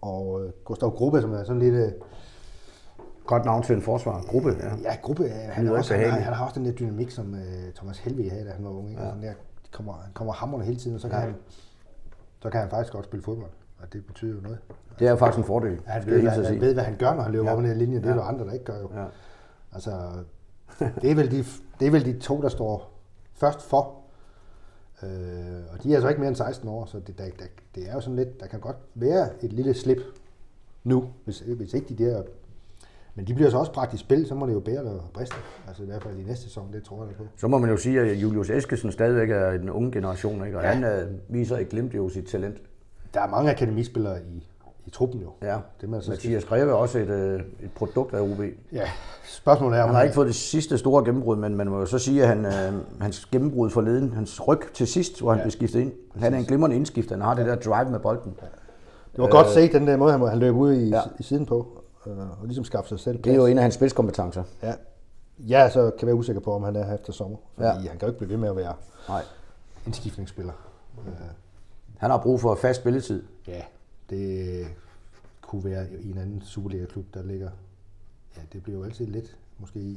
[0.00, 1.74] og øh, Gustav Gruppe, som er sådan lidt...
[1.74, 1.92] Øh,
[3.26, 4.22] Godt navn til en forsvar.
[4.28, 4.90] Gruppe, ja.
[4.90, 5.28] Ja, gruppe.
[5.28, 8.30] Han, Lyder er også, han, han har også den der dynamik, som uh, Thomas Helvig
[8.30, 8.90] havde, da han var ung.
[8.90, 9.02] Ikke?
[9.02, 9.08] Ja.
[9.08, 9.38] Altså, der, de
[9.76, 11.34] kommer, han kommer hammerne hele tiden, og så kan, han,
[12.42, 13.50] så kan han faktisk godt spille fodbold.
[13.78, 14.58] Og det betyder jo noget.
[14.98, 15.80] Det er jo faktisk en fordel.
[15.86, 17.50] Han skal ved, hvad, han ved, hvad han gør, når han løber Ja.
[17.50, 17.56] ja.
[17.58, 17.96] op ad den linje.
[17.98, 18.14] Det er Ja.
[18.16, 18.90] jo andre, der ikke gør jo.
[18.94, 19.04] Ja.
[19.72, 19.90] Altså,
[21.02, 21.44] det er, vel de,
[21.80, 22.92] det er vel de to, der står
[23.34, 23.94] først for.
[25.02, 25.08] Øh,
[25.72, 27.94] og de er altså ikke mere end 16 år, så det, der, der, det er
[27.94, 29.98] jo sådan lidt, der kan godt være et lille slip
[30.84, 32.22] nu, hvis, hvis ikke de der...
[33.16, 35.36] Men de bliver så også bragt i spil, så må det jo bære eller briste.
[35.68, 37.22] Altså i hvert fald i næste sæson, det tror jeg på.
[37.36, 40.58] Så må man jo sige, at Julius Eskesen stadigvæk er den unge generation, ikke?
[40.58, 40.68] og ja.
[40.68, 40.74] Ja.
[40.74, 42.56] han øh, viser ikke glimt jo sit talent.
[43.14, 44.46] Der er mange akademispillere i,
[44.86, 45.28] i truppen jo.
[45.42, 45.56] Ja.
[45.80, 48.40] Det man så Mathias Greve er også et, øh, et produkt af OB.
[48.72, 48.88] Ja,
[49.24, 51.98] spørgsmålet er, Han har ikke fået det sidste store gennembrud, men man må jo så
[51.98, 55.44] sige, at han, øh, hans gennembrud forleden, hans ryg til sidst, hvor han ja.
[55.44, 57.14] blev skiftet ind, han er en glimrende indskifter.
[57.14, 58.34] Han har det der drive med bolden.
[59.12, 60.96] Det var godt set, den der måde, han, løb ud i, Ja.
[60.96, 61.02] ja.
[61.18, 63.74] i siden på, øh, og ligesom skaffe sig selv Det er jo en af hans
[63.74, 64.42] spidskompetencer.
[64.62, 64.74] Ja.
[65.38, 67.36] Ja, så kan jeg være usikker på, om han er her efter sommer.
[67.54, 67.72] Fordi Ja.
[67.72, 68.74] han kan jo ikke blive ved med at være
[69.08, 69.22] Nej.
[69.86, 70.52] en skiftningsspiller.
[71.06, 71.12] Øh,
[71.98, 73.22] Han har brug for fast spilletid.
[73.48, 73.62] ja,
[74.10, 74.66] det
[75.42, 77.50] kunne være i en anden Superliga-klub, der ligger...
[78.36, 79.96] Ja, det bliver jo altid lidt, måske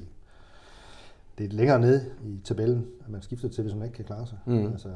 [1.38, 4.38] lidt længere nede i tabellen, at man skifter til, hvis man ikke kan klare sig.
[4.46, 4.72] Mhm.
[4.72, 4.90] Altså,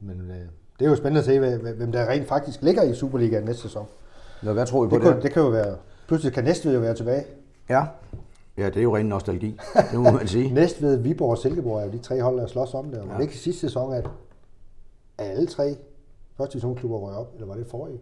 [0.00, 0.36] men øh,
[0.78, 3.86] det er jo spændende at se, hvem der rent faktisk ligger i Superligaen næste sæson.
[4.42, 5.12] Nå, hvad tror I på Det, det?
[5.12, 5.76] kunne, det kan jo være...
[6.06, 7.24] Pludselig kan Næstved jo være tilbage.
[7.68, 7.86] Ja.
[8.56, 9.58] ja, det er jo ren nostalgi.
[9.92, 10.54] Det må man sige.
[10.54, 13.00] Næstved, Viborg og Silkeborg er jo de tre hold, der slås om det.
[13.00, 14.08] Og var det ikke sidste sæson, at
[15.18, 15.76] alle tre
[16.36, 17.30] første divisionsklubber røg op?
[17.34, 18.00] Eller var det forrige?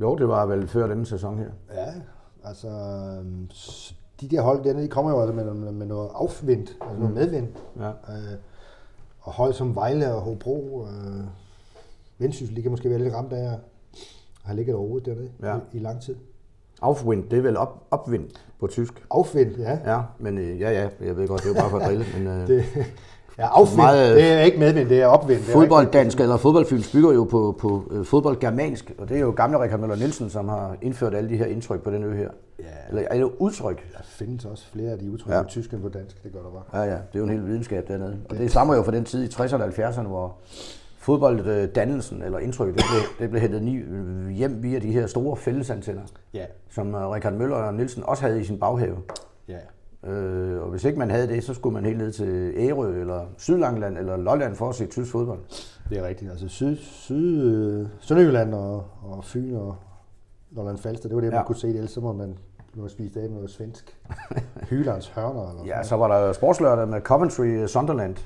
[0.00, 1.50] Jo, det var vel før denne sæson her.
[1.74, 1.92] Ja,
[2.44, 2.68] altså...
[4.20, 7.14] De der hold dernede, de kommer jo altså med, med, med noget afvind, altså noget
[7.14, 7.48] medvind.
[7.80, 7.88] Ja.
[7.88, 8.38] Øh,
[9.20, 11.24] og hold som Vejle og Hobro, øh,
[12.18, 13.58] Vendsyssel, de kan måske være lidt ramt af at
[14.42, 15.56] have ligget overhovedet dernede Ja.
[15.56, 16.16] i, i lang tid.
[16.82, 18.24] Aufwind, det er vel op, opvind
[18.60, 19.02] på tysk.
[19.10, 19.78] Afvind, ja.
[19.94, 22.04] Ja, men øh, ja, ja, jeg ved godt, det er jo bare for at drille.
[22.18, 22.64] Men, øh, Det,
[23.38, 25.40] ja, afvind, Meget- det er ikke medvind, det er opvind.
[25.40, 29.30] Det er Fodbolddansk eller fodboldfyns bygger jo på, på øh, fodboldgermansk, og det er jo
[29.36, 32.28] gamle Richard Møller Nielsen, som har indført alle de her indtryk på den ø her.
[32.58, 32.64] Ja.
[32.88, 33.92] Eller alle udtryk.
[33.92, 35.42] Der findes også flere af de udtryk Ja.
[35.42, 36.82] på tysk end på dansk, det gør der bare.
[36.82, 38.16] Ja, ja, det er jo en hel videnskab dernede.
[38.30, 40.34] Og det stammer jo fra den tid i 60'erne og 70'erne, hvor
[41.02, 43.62] fodbolddannelsen eller indtrykket, det blev, det blev hentet
[44.34, 46.02] hjem via de her store fællesantenner,
[46.34, 48.96] Ja, som øh, Richard Møller og Nielsen også havde i sin baghave.
[49.48, 49.58] ja.
[50.10, 53.20] Øh, og hvis ikke man havde det, så skulle man helt ned til Ærø eller
[53.38, 55.38] Sydlangeland eller Lolland for at se tysk fodbold.
[55.88, 56.30] Det er rigtigt.
[56.30, 59.76] Altså syd, syd, øh, Sønderjylland og, og Fyn og
[60.50, 61.44] Lolland Falster, det var det, man Ja.
[61.46, 61.74] kunne se det.
[61.74, 62.38] Ellers så må man
[62.74, 63.96] nu spise af med noget svensk.
[64.70, 68.16] Hylands hørner eller Ja, sådan så var der sportslørdag med Coventry øh, Sunderland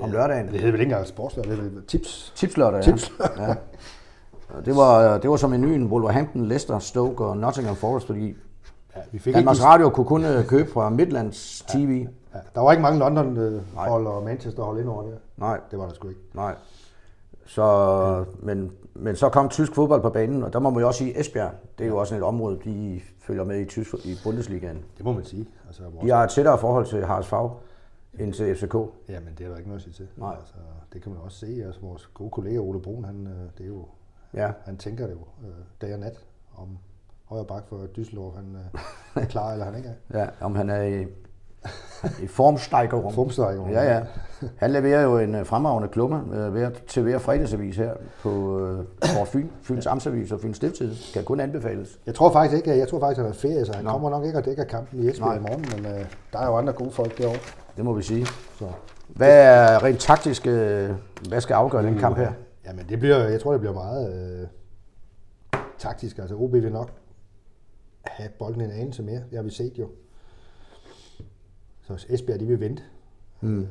[0.00, 0.46] om lørdagen.
[0.46, 2.32] Det hedder vel ikke engang sportslør, det vel tips.
[2.36, 2.82] Tipslørdag, ja.
[2.82, 3.38] Tipslørdag.
[3.48, 3.54] ja.
[4.64, 8.34] Det var, det var som menuen Wolverhampton, Leicester, Stoke og Nottingham Forest, fordi
[8.96, 12.06] Ja, vi fik Danmarks ikke, Radio kunne kun øh, købe fra Midlands TV.
[12.34, 15.14] ja, der var ikke mange London-hold og Manchester-hold ind over det.
[15.36, 16.20] Nej, Det var der sgu ikke.
[16.34, 16.54] nej.
[17.46, 20.98] Så, men, men så kom tysk fodbold på banen, og der må man jo også
[20.98, 24.78] sige, Esbjerg, det er jo også et område, de følger med i, tysk, i Bundesligaen.
[24.96, 25.46] Det må man sige.
[25.66, 27.50] Altså, De har et tættere forhold til Harsfag
[28.18, 28.74] end til FCK.
[29.08, 30.08] Jamen, det er der ikke noget at sige til.
[30.16, 30.36] Nej.
[30.38, 30.54] Altså,
[30.92, 31.62] det kan man også se.
[31.66, 33.86] Altså, vores gode kollega Ole Brun, han, øh, det er jo,
[34.34, 36.24] Ja, han tænker det jo øh, dag og nat
[36.56, 36.78] om
[37.24, 40.18] højre bak for Düsseldorf, han øh, er klar eller han ikke er.
[40.20, 41.06] ja om han er i,
[42.22, 43.12] i formstejkerum.
[43.12, 43.68] Formstrækker.
[43.68, 44.02] Ja, ja.
[44.56, 48.60] Han leverer jo en øh, fremragende klumme øh, ved at til hver fredagsavis her på
[48.60, 50.94] øh, Sport Fyn, Fyns Amtsavis og Fyns Stiftstid.
[51.14, 52.00] Kan kun anbefales.
[52.06, 53.90] Jeg tror faktisk ikke, jeg tror faktisk, han er ferie, så han Nå.
[53.90, 56.56] kommer nok ikke og dækker kampen i Esbjerg i morgen, men øh, der er jo
[56.56, 57.63] andre gode folk derovre.
[57.76, 58.26] Det må vi sige.
[58.58, 58.68] Så.
[59.08, 60.90] Hvad er rent taktisk, øh,
[61.28, 62.32] hvad skal afgøre den kamp her?
[62.66, 64.46] Jamen, det bliver, jeg tror, det bliver meget øh,
[65.78, 66.18] taktisk.
[66.18, 66.90] Altså, OB vil nok
[68.02, 69.22] have bolden en anelse mere.
[69.30, 69.88] Det har vi set jo.
[71.82, 72.82] Så Esbjerg, de vil vente.
[73.40, 73.60] Mm.
[73.60, 73.68] Øh,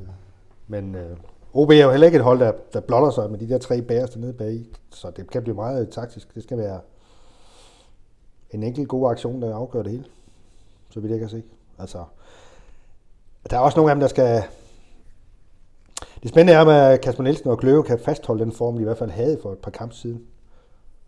[0.67, 1.17] men øh,
[1.53, 3.81] OB er jo heller ikke et hold, der, der blotter sig med de der tre
[3.81, 4.65] bagerste nede bag.
[4.89, 6.35] Så det kan blive meget taktisk.
[6.35, 6.79] Det skal være
[8.51, 10.05] en enkelt god aktion, der afgør det hele.
[10.89, 11.43] Så vidt jeg kan se.
[11.79, 12.03] Altså,
[13.49, 14.43] der er også nogle af dem, der skal...
[16.23, 18.97] Det spændende er, at Kasper Nielsen og Kløve kan fastholde den form, de i hvert
[18.97, 20.21] fald havde for et par kampe siden.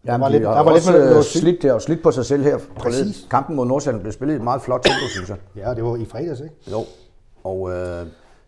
[0.06, 2.44] Jamen, var lidt- der var lidt med øh, slidt, der, og slidt på sig selv
[2.44, 2.58] her.
[2.76, 3.28] Præcis.
[3.32, 5.38] Kampen mod Nordsjælland blev spillet i et meget flot tempo, synes jeg.
[5.56, 6.56] Ja, det var i fredags, ikke?
[6.72, 6.80] Jo,
[7.44, 7.76] og øh,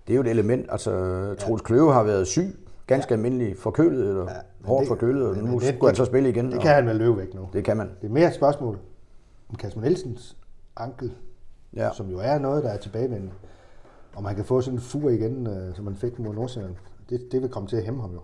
[0.07, 0.65] det er jo et element.
[0.71, 0.91] Altså,
[1.39, 2.55] Troels Kløve har været syg,
[2.87, 6.29] ganske almindelig forkølet, eller ja, hårdt det- forkølet, og nu det- skulle han så spille
[6.29, 6.45] igen.
[6.45, 7.49] Det og kan han vel løbe væk nu.
[7.53, 7.89] det kan man.
[8.01, 8.77] Det er mere et spørgsmål
[9.49, 10.35] om Kasper Nielsens
[10.77, 11.11] ankel,
[11.75, 11.83] Ja.
[11.85, 11.89] ja.
[11.93, 13.31] som jo er noget, der er tilbagevendende.
[14.17, 16.75] Om han kan få sådan en fur igen, øh, som han fik mod Nordsjælland.
[17.09, 18.19] Det, det vil komme til at hæmme ham jo.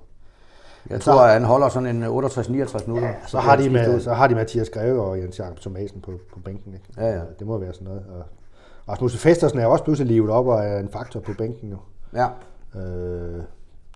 [0.90, 2.08] Jeg tror, at han holder sådan en 68-69
[2.88, 3.08] minutter.
[3.08, 6.12] Ja, så, har de med, så har de Mathias Greve og Jens Jakob Thomasen på,
[6.34, 6.74] på bænken.
[6.74, 6.86] Ikke?
[6.98, 7.22] Ja, ja.
[7.40, 8.04] Det må være sådan noget.
[8.10, 8.24] Og
[8.90, 11.78] Rasmus Festersen er også pludselig livet op og er en faktor på bænken nu.
[12.16, 12.28] Ja,
[12.76, 13.42] Øh,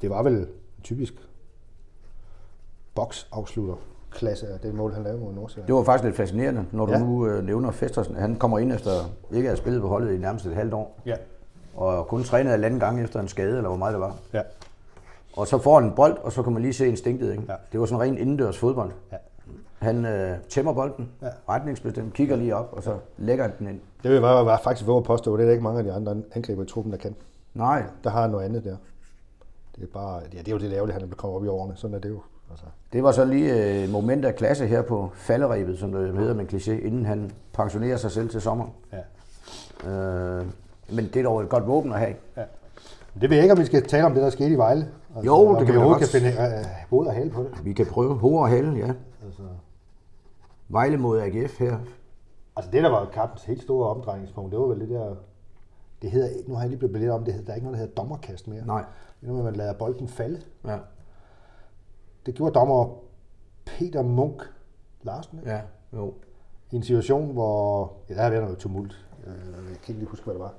[0.02, 0.48] det var vel
[0.84, 1.14] typisk
[2.96, 3.76] boksafslutter
[4.12, 5.68] klasse af det mål, han lavede mod Nordsjælland.
[5.68, 7.00] det var faktisk lidt fascinerende, når du Ja.
[7.00, 8.16] nu øh, nævner Festersen.
[8.16, 8.92] Han kommer ind efter
[9.32, 11.16] ikke at have spillet på holdet i nærmest et halvt år, Ja.
[11.78, 14.16] Og kun trænet en anden gang efter en skade, eller hvor meget det var.
[14.34, 14.42] Ja.
[15.38, 17.32] Og så får han en bold, og så kan man lige se instinktet.
[17.32, 17.44] Ikke?
[17.50, 17.54] Ja.
[17.72, 18.92] Det var sådan ren indendørs fodbold.
[19.12, 19.18] Ja.
[19.80, 21.28] Han øh, tæmmer bolden, Ja.
[21.50, 23.80] retningsbestemt, kigger lige op, og så lægger han den ind.
[24.04, 25.94] Det vil jeg bare faktisk våge at påstå, det er der ikke mange af de
[25.94, 27.16] andre angriber i truppen, der kan.
[27.54, 28.76] Nej, Der har han noget andet der.
[29.76, 31.74] Det er, bare, ja, det er jo det ærgerlige, han er kommet op i årene.
[31.76, 32.20] Sådan er det jo.
[32.52, 32.66] Altså.
[32.94, 36.34] det var så lige øh, et moment af klasse her på falderæbet, som det hedder
[36.34, 38.66] med kliché, inden han pensionerer sig selv til sommer.
[39.86, 39.90] Ja.
[39.92, 40.46] Øh,
[40.90, 42.16] men det er dog et godt våben at have.
[42.38, 42.44] Ja.
[43.22, 44.92] Det ved jeg ikke, om vi skal tale om det, der skete i Vejle.
[45.16, 46.12] Altså, Jo, det kan vi overhovedet godt.
[46.12, 47.66] kan finde øh, hoved og hale på det.
[47.66, 48.94] Vi kan prøve hoved og hale, ja.
[49.26, 49.42] Altså,
[50.70, 51.78] Vejle mod AGF her.
[52.56, 55.16] altså det, der var kampens helt store omdrejningspunkt, det var vel det der...
[56.02, 57.80] Det hedder, nu har jeg lige blevet belært om, det hedder, der er ikke noget,
[57.80, 58.66] der hedder dommerkast mere.
[58.66, 58.84] Nej.
[59.22, 60.42] Det er noget, man lader bolden falde.
[60.66, 60.78] Ja,
[62.26, 62.90] Det gjorde dommer
[63.66, 64.44] Peter Munk
[65.04, 65.52] Larsen ikke?
[65.52, 65.60] ja,
[65.94, 66.14] jo.
[66.72, 69.06] i en situation, hvor ja, der har været noget tumult.
[69.28, 70.54] Øh, Jeg kan ikke lige huske, hvad det var.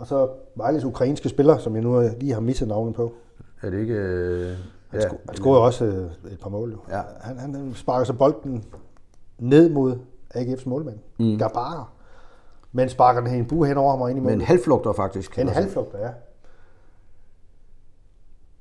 [0.00, 3.12] Og så Vejles ukrainske spiller, som jeg nu lige har misset navnet på.
[3.62, 3.94] Er det ikke...
[3.94, 4.56] Øh,
[4.88, 6.72] Han, ja, sko- han scorede også øh, et par mål.
[6.72, 6.78] Jo.
[6.96, 7.02] Ja.
[7.20, 8.64] Han, han, sparker så bolden
[9.38, 9.98] ned mod
[10.34, 11.38] AGF's målmand, mm.
[11.38, 11.90] Gabara.
[12.72, 14.46] Men sparker den en bue hen over ham og ind i Men målet.
[14.46, 15.38] halvflugter faktisk.
[15.38, 16.08] En halvflugt, ja.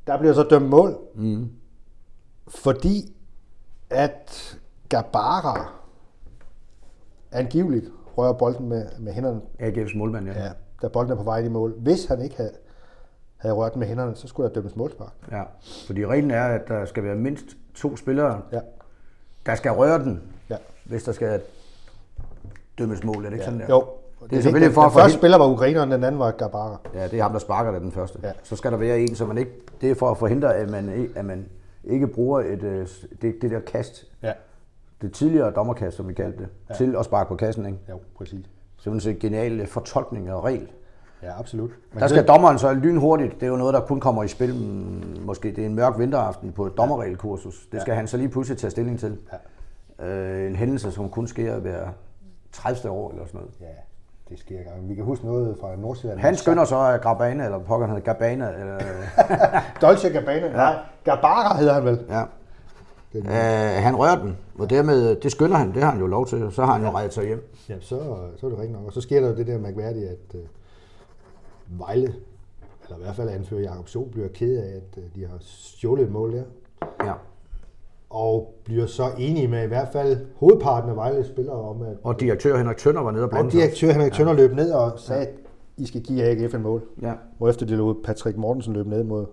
[0.08, 1.50] Der bliver så dømt mål, Mm.
[2.48, 3.16] fordi
[3.90, 4.58] at
[4.90, 5.72] Gabara
[7.32, 7.86] angiveligt
[8.18, 10.44] rører bolden med, med hænderne, AGF's målmand, ja.
[10.44, 11.74] ja, da bolden er på vej i mål.
[11.78, 12.52] Hvis han ikke havde,
[13.38, 15.14] havde rørt den med hænderne, så skulle der dømmes målspark.
[15.32, 15.44] ja.
[15.86, 18.60] Fordi reglen er, at der skal være mindst to spillere, Ja,
[19.46, 20.58] der skal røre den, ja.
[20.86, 21.42] hvis der skal
[22.80, 23.16] dømmes mål.
[23.26, 23.66] Er det ikke sådan der?
[23.70, 23.86] Jo.
[24.30, 26.78] Det er selvfølgelig for den, den første spiller var ukraineren, den anden var Gabara.
[26.94, 28.20] Ja, det er ham, der sparker det den første.
[28.24, 28.32] Ja.
[28.44, 29.52] Så skal der være en, så man ikke...
[29.82, 31.46] Det er for at forhindre, at man, ikke- at man
[31.84, 32.88] ikke bruger et, øh,
[33.22, 34.34] det, det der kast, Ja.
[35.02, 36.74] det tidligere dommerkast, som vi kaldte det, ja.
[36.74, 37.66] til at sparke på kassen.
[37.66, 37.78] Ikke?
[37.90, 38.46] Jo, præcis.
[38.80, 40.68] Simpelthen en genial fortolkning og regel.
[41.24, 41.72] Ja, absolut.
[41.94, 44.54] Men Der skal dommeren så lynhurtigt, det er jo noget, der kun kommer i spil,
[44.56, 47.68] mm, måske det er en mørk vinteraften på et dommerregelkursus.
[47.72, 49.18] Det skal han så lige pludselig tage stilling til.
[50.02, 51.88] Øh, en hændelse, som kun sker hver
[52.52, 52.90] 30.
[52.94, 53.54] år eller sådan noget.
[53.62, 53.66] Ja,
[54.30, 54.90] det sker gang.
[54.90, 56.20] Vi kan huske noget fra Nordsjælland.
[56.20, 58.78] Han skynder så at Grabana, eller pokker han hedder Gabana, eller,
[59.82, 60.48] Dolce Gabbana.
[60.48, 60.54] Ja.
[60.54, 62.00] Nej, Gabara hedder han vel.
[62.10, 62.24] ja.
[63.16, 66.48] Øh, han rører den, og dermed, det skynder han, det har han jo lov til,
[66.52, 67.54] så har han jo reddet sig hjem.
[67.70, 68.00] Ja, så,
[68.38, 68.86] så er det rigtigt nok.
[68.86, 72.14] Og så sker der jo det der mærkværdige, at uh, Vejle,
[72.84, 76.04] eller i hvert fald anfører Jakob So, bliver ked af, at uh, de har stjålet
[76.04, 76.44] et mål der.
[77.06, 77.14] Ja.
[78.10, 82.20] Og bliver så enige med i hvert fald hovedparten af Vejles spillere om, at Og
[82.20, 85.28] direktør Henrik Tønder var nede og blande og direktør Henrik Tønder løb ned og sagde,
[85.28, 85.34] at
[85.78, 86.84] I skal give AGF en mål.
[87.02, 87.14] Ja.
[87.38, 89.26] Hvorefter de lod Patrick Mortensen løbe ned mod,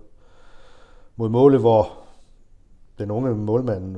[1.17, 1.89] mod målet, hvor
[2.99, 3.97] den unge målmand,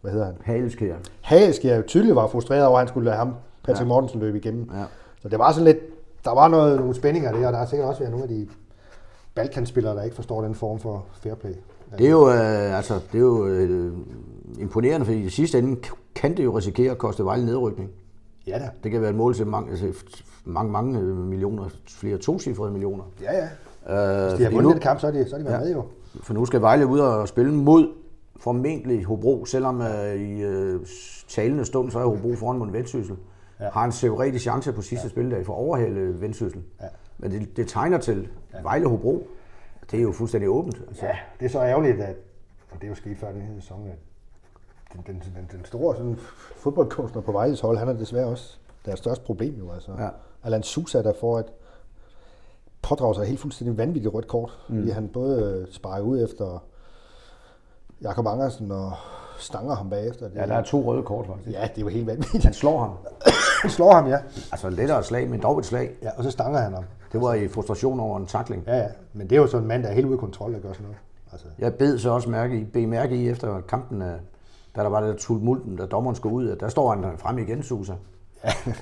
[0.00, 0.96] hvad hedder han, Haleskær.
[1.20, 3.34] Haleskær tydeligt var frustreret over, at han skulle lade ham,
[3.66, 3.88] Patrick Ja.
[3.88, 4.70] Mortensen, løbe igennem.
[4.74, 4.84] Ja.
[5.22, 5.78] Så det var sådan lidt,
[6.24, 8.48] der var noget, nogle spændinger der, og der har sikkert også været nogle af de
[9.34, 11.52] Balkanspillere, der ikke forstår den form for fair play.
[11.98, 13.92] Det er jo, øh, altså, det er jo øh,
[14.58, 15.76] imponerende, fordi i sidste ende
[16.14, 17.90] kan det jo risikere at koste Vejle nedrykning.
[18.46, 18.70] Ja da.
[18.84, 19.86] Det kan være et mål til mange, altså,
[20.44, 23.04] mange, mange øh, millioner, flere tocifrede millioner.
[23.22, 23.42] Ja, ja.
[24.22, 25.58] Øh, Hvis de har vundet nu, den kamp, så er de, så er de været
[25.58, 25.64] Ja.
[25.64, 25.84] med jo.
[26.22, 27.88] for nu skal Vejle ud og spille mod
[28.36, 30.80] formentlig Hobro, selvom øh, i øh,
[31.28, 33.16] talende stund, så er Hobro foran mod Vendsyssel.
[33.60, 33.70] Ja.
[33.70, 35.10] Har en teoretisk chance på sidste ja.
[35.10, 36.62] spildag for at overhale Vendsyssel.
[36.80, 36.86] Ja.
[37.18, 38.62] Men det, det tegner til ja.
[38.62, 39.28] Vejle Hobro.
[39.90, 40.82] Det er jo fuldstændig åbent.
[40.88, 41.06] Altså.
[41.06, 42.16] Ja, det er så ærgerligt, at,
[42.70, 43.98] og det er jo sket før den her sæson, at
[44.92, 46.16] den, den, den, den store sådan,
[46.56, 49.72] fodboldkunstner på Vejles hold, han er desværre også deres største problem jo.
[49.72, 49.92] Altså.
[49.98, 50.08] Ja.
[50.44, 51.46] Alan Sousa, der får et
[52.82, 54.76] pådrager sig helt fuldstændig vanvittigt rødt kort, mm.
[54.76, 56.64] fordi han både øh, sparer ud efter
[58.02, 58.92] Jakob Angersen og
[59.38, 60.28] stanger ham bagefter.
[60.28, 61.56] Det, Ja, der er to røde kort faktisk.
[61.56, 62.44] ja, det er jo helt vanvittigt.
[62.44, 62.90] Han slår ham.
[63.68, 64.18] Slår ham, ja.
[64.52, 65.90] Altså lettere slag, men dog et slag.
[66.02, 66.10] ja.
[66.16, 66.84] og så stanger han ham.
[67.12, 68.64] Det var i frustration over en takling.
[68.66, 68.86] Ja, ja.
[69.12, 70.72] Men det er jo sådan en mand, der er helt ude af kontrol, der gør
[70.72, 70.98] sådan noget.
[71.32, 74.08] Altså, Jeg bed så også mærke i, bed mærke i efter kampen, øh,
[74.76, 77.38] da der var det der tumulten, da dommeren skulle ud, at der står han frem
[77.38, 77.94] igen, Susa,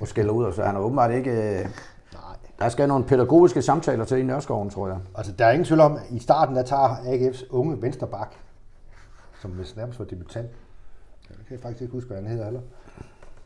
[0.01, 1.31] og skælder ud, og så han er åbenbart ikke...
[1.31, 1.69] øh, nej.
[2.59, 4.99] Der skal nogle pædagogiske samtaler til i Nørreskoven, tror jeg.
[5.15, 8.29] Altså, der er ingen tvivl om, at i starten, der tager AGF's unge vensterbak,
[9.43, 10.49] som vist nærmest var debutant.
[11.31, 12.61] Jeg kan faktisk ikke huske, hvad han hedder heller.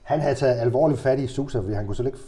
[0.08, 2.18] Han havde taget alvorligt fat i Sousa, fordi han kunne slet ikke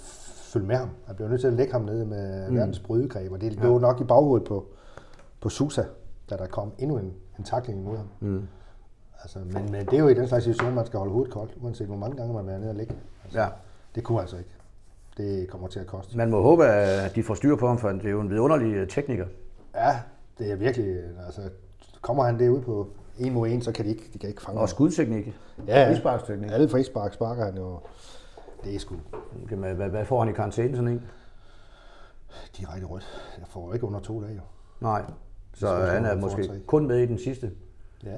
[0.52, 0.88] følge med ham.
[1.06, 2.56] Han blev nødt til at lægge ham nede med mm.
[2.56, 4.66] verdens brydegreb, og det lå nok i baghovedet på,
[5.40, 5.82] på Sousa.
[6.30, 8.06] da der kom endnu en, en takling imod ham.
[8.20, 8.42] Mm.
[9.22, 11.52] Altså, men, men det er jo i den slags situation, man skal holde hovedet koldt,
[11.60, 12.94] uanset hvor mange gange man er nede og ligge.
[13.24, 13.48] Altså, Ja.
[13.94, 14.50] Det kunne altså ikke.
[15.16, 16.16] Det kommer til at koste.
[16.16, 18.74] Man må håbe, at de får styr på ham, for det er jo en vidunderlig
[18.74, 19.26] øh, tekniker.
[19.74, 19.98] Ja,
[20.38, 21.40] det er virkelig, altså,
[22.00, 22.88] kommer han derud på
[23.20, 25.26] en mod en, så kan de ikke, de kan ikke fange Og skudteknik.
[25.66, 25.90] Ja, ja.
[25.90, 26.50] Frisparksteknik.
[26.50, 27.78] Alle frispark sparker han jo.
[28.64, 28.94] Det er sgu
[29.56, 31.02] Hvad, hvad, hvad får han i karantæne sådan en?
[32.58, 33.06] direkte rødt.
[33.38, 34.40] Jeg får ikke under to dage jo.
[34.80, 35.02] Nej.
[35.54, 37.50] Så Så han er måske kun med i den sidste
[38.04, 38.16] Ja,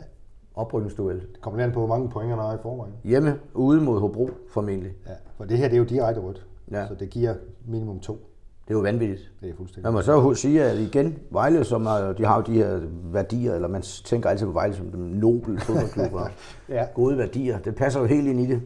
[0.54, 1.20] oprykningsduel.
[1.20, 2.94] det kommer an på, hvor mange point han har i forvejen.
[3.04, 4.92] Hjemme, ude mod Hobro formentlig.
[5.06, 6.46] Ja, for det her, det er jo direkte rødt.
[6.70, 6.86] Ja.
[6.88, 7.34] Så det giver
[7.66, 8.26] minimum to.
[8.68, 9.30] Det er jo vanvittigt.
[9.40, 9.82] Det er fuldstændig.
[9.84, 12.80] Man må så sige, at igen, Vejle, som er, de har jo de her
[13.12, 16.28] værdier, eller man tænker altid på Vejle som den noble fodboldklub, og
[16.68, 16.84] Ja.
[16.94, 17.58] gode værdier.
[17.58, 18.62] Det passer jo helt ind i det,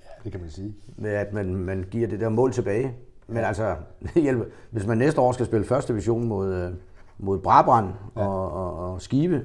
[0.00, 0.74] Ja, det kan man sige.
[0.96, 2.94] med at man, man giver det der mål tilbage.
[3.26, 3.74] Men altså,
[4.14, 4.44] det hjælper.
[4.70, 6.70] hvis man næste år skal spille første division mod, øh,
[7.18, 9.42] mod Brabrand og, og, og Skive,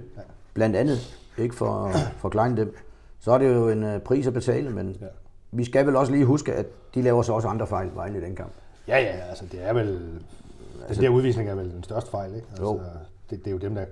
[0.53, 2.75] blandt andet, ikke for, for kleine dem,
[3.19, 5.05] så er det jo en øh, pris at betale, men Ja.
[5.51, 8.21] vi skal vel også lige huske, at de laver så også andre fejl, Vejle i
[8.21, 8.51] den kamp.
[8.87, 9.99] Ja, ja, altså det er vel...
[10.87, 12.47] Altså, den der udvisning er vel den største fejl, ikke?
[12.49, 12.79] Altså, Jo.
[13.29, 13.85] Det, det er jo dem, der,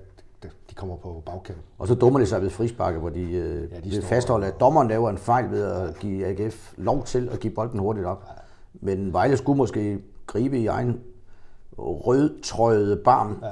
[0.44, 1.58] de kommer på bagkant.
[1.78, 4.60] Og så dummer de sig ved frisparket, hvor de, øh, Ja, de vil fastholde, at
[4.60, 8.24] dommeren laver en fejl ved at give AGF lov til at give bolden hurtigt op.
[8.74, 11.02] Men Vejle skulle måske gribe i egen
[11.78, 13.50] rødtrøjede barm Ja.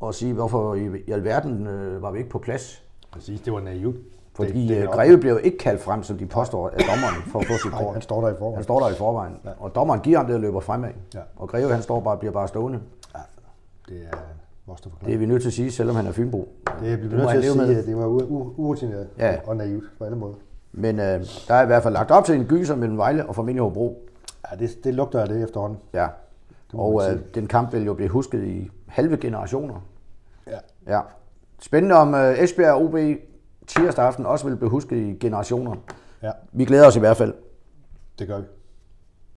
[0.00, 2.82] og sige, hvorfor i, i alverden øh, var vi ikke på plads.
[3.10, 3.96] Præcis, det var naivt.
[4.34, 6.78] Fordi det, det, det, det Greve bliver jo ikke kaldt frem, som de påstår af
[6.78, 7.92] dommeren, for at få sit kort.
[7.92, 8.54] han står der i forvejen.
[8.54, 9.36] Han står der i forvejen.
[9.44, 9.50] Ja.
[9.58, 10.90] Og dommeren giver ham det og løber fremad.
[11.14, 11.20] Ja.
[11.36, 12.80] Og Greve han står bare bliver bare stående.
[13.14, 13.20] Ja,
[13.88, 14.16] det er
[14.66, 16.48] vores Det er vi nødt til at sige, selvom han er Fynbo.
[16.80, 17.76] Det bliver må nødt til at sige, med.
[17.78, 19.36] at det var urutineret Ja.
[19.46, 20.34] og naivt på alle måder.
[20.72, 23.34] Men øh, der er i hvert fald lagt op til en gyser mellem Vejle og
[23.34, 24.08] familie Hobro.
[24.50, 25.78] Ja, det, det lugter af det efterhånden.
[25.94, 26.06] Ja.
[26.74, 29.74] må Og øh, den kamp vil jo blive husket i halve generationer.
[30.46, 30.58] Ja.
[30.96, 31.00] Ja.
[31.60, 32.94] Spændende om øh, Esbjerg og OB
[33.66, 35.74] tirsdag aften også vil blive husket i generationer.
[36.22, 37.34] ja, Vi glæder os i hvert fald.
[38.18, 38.44] det gør vi.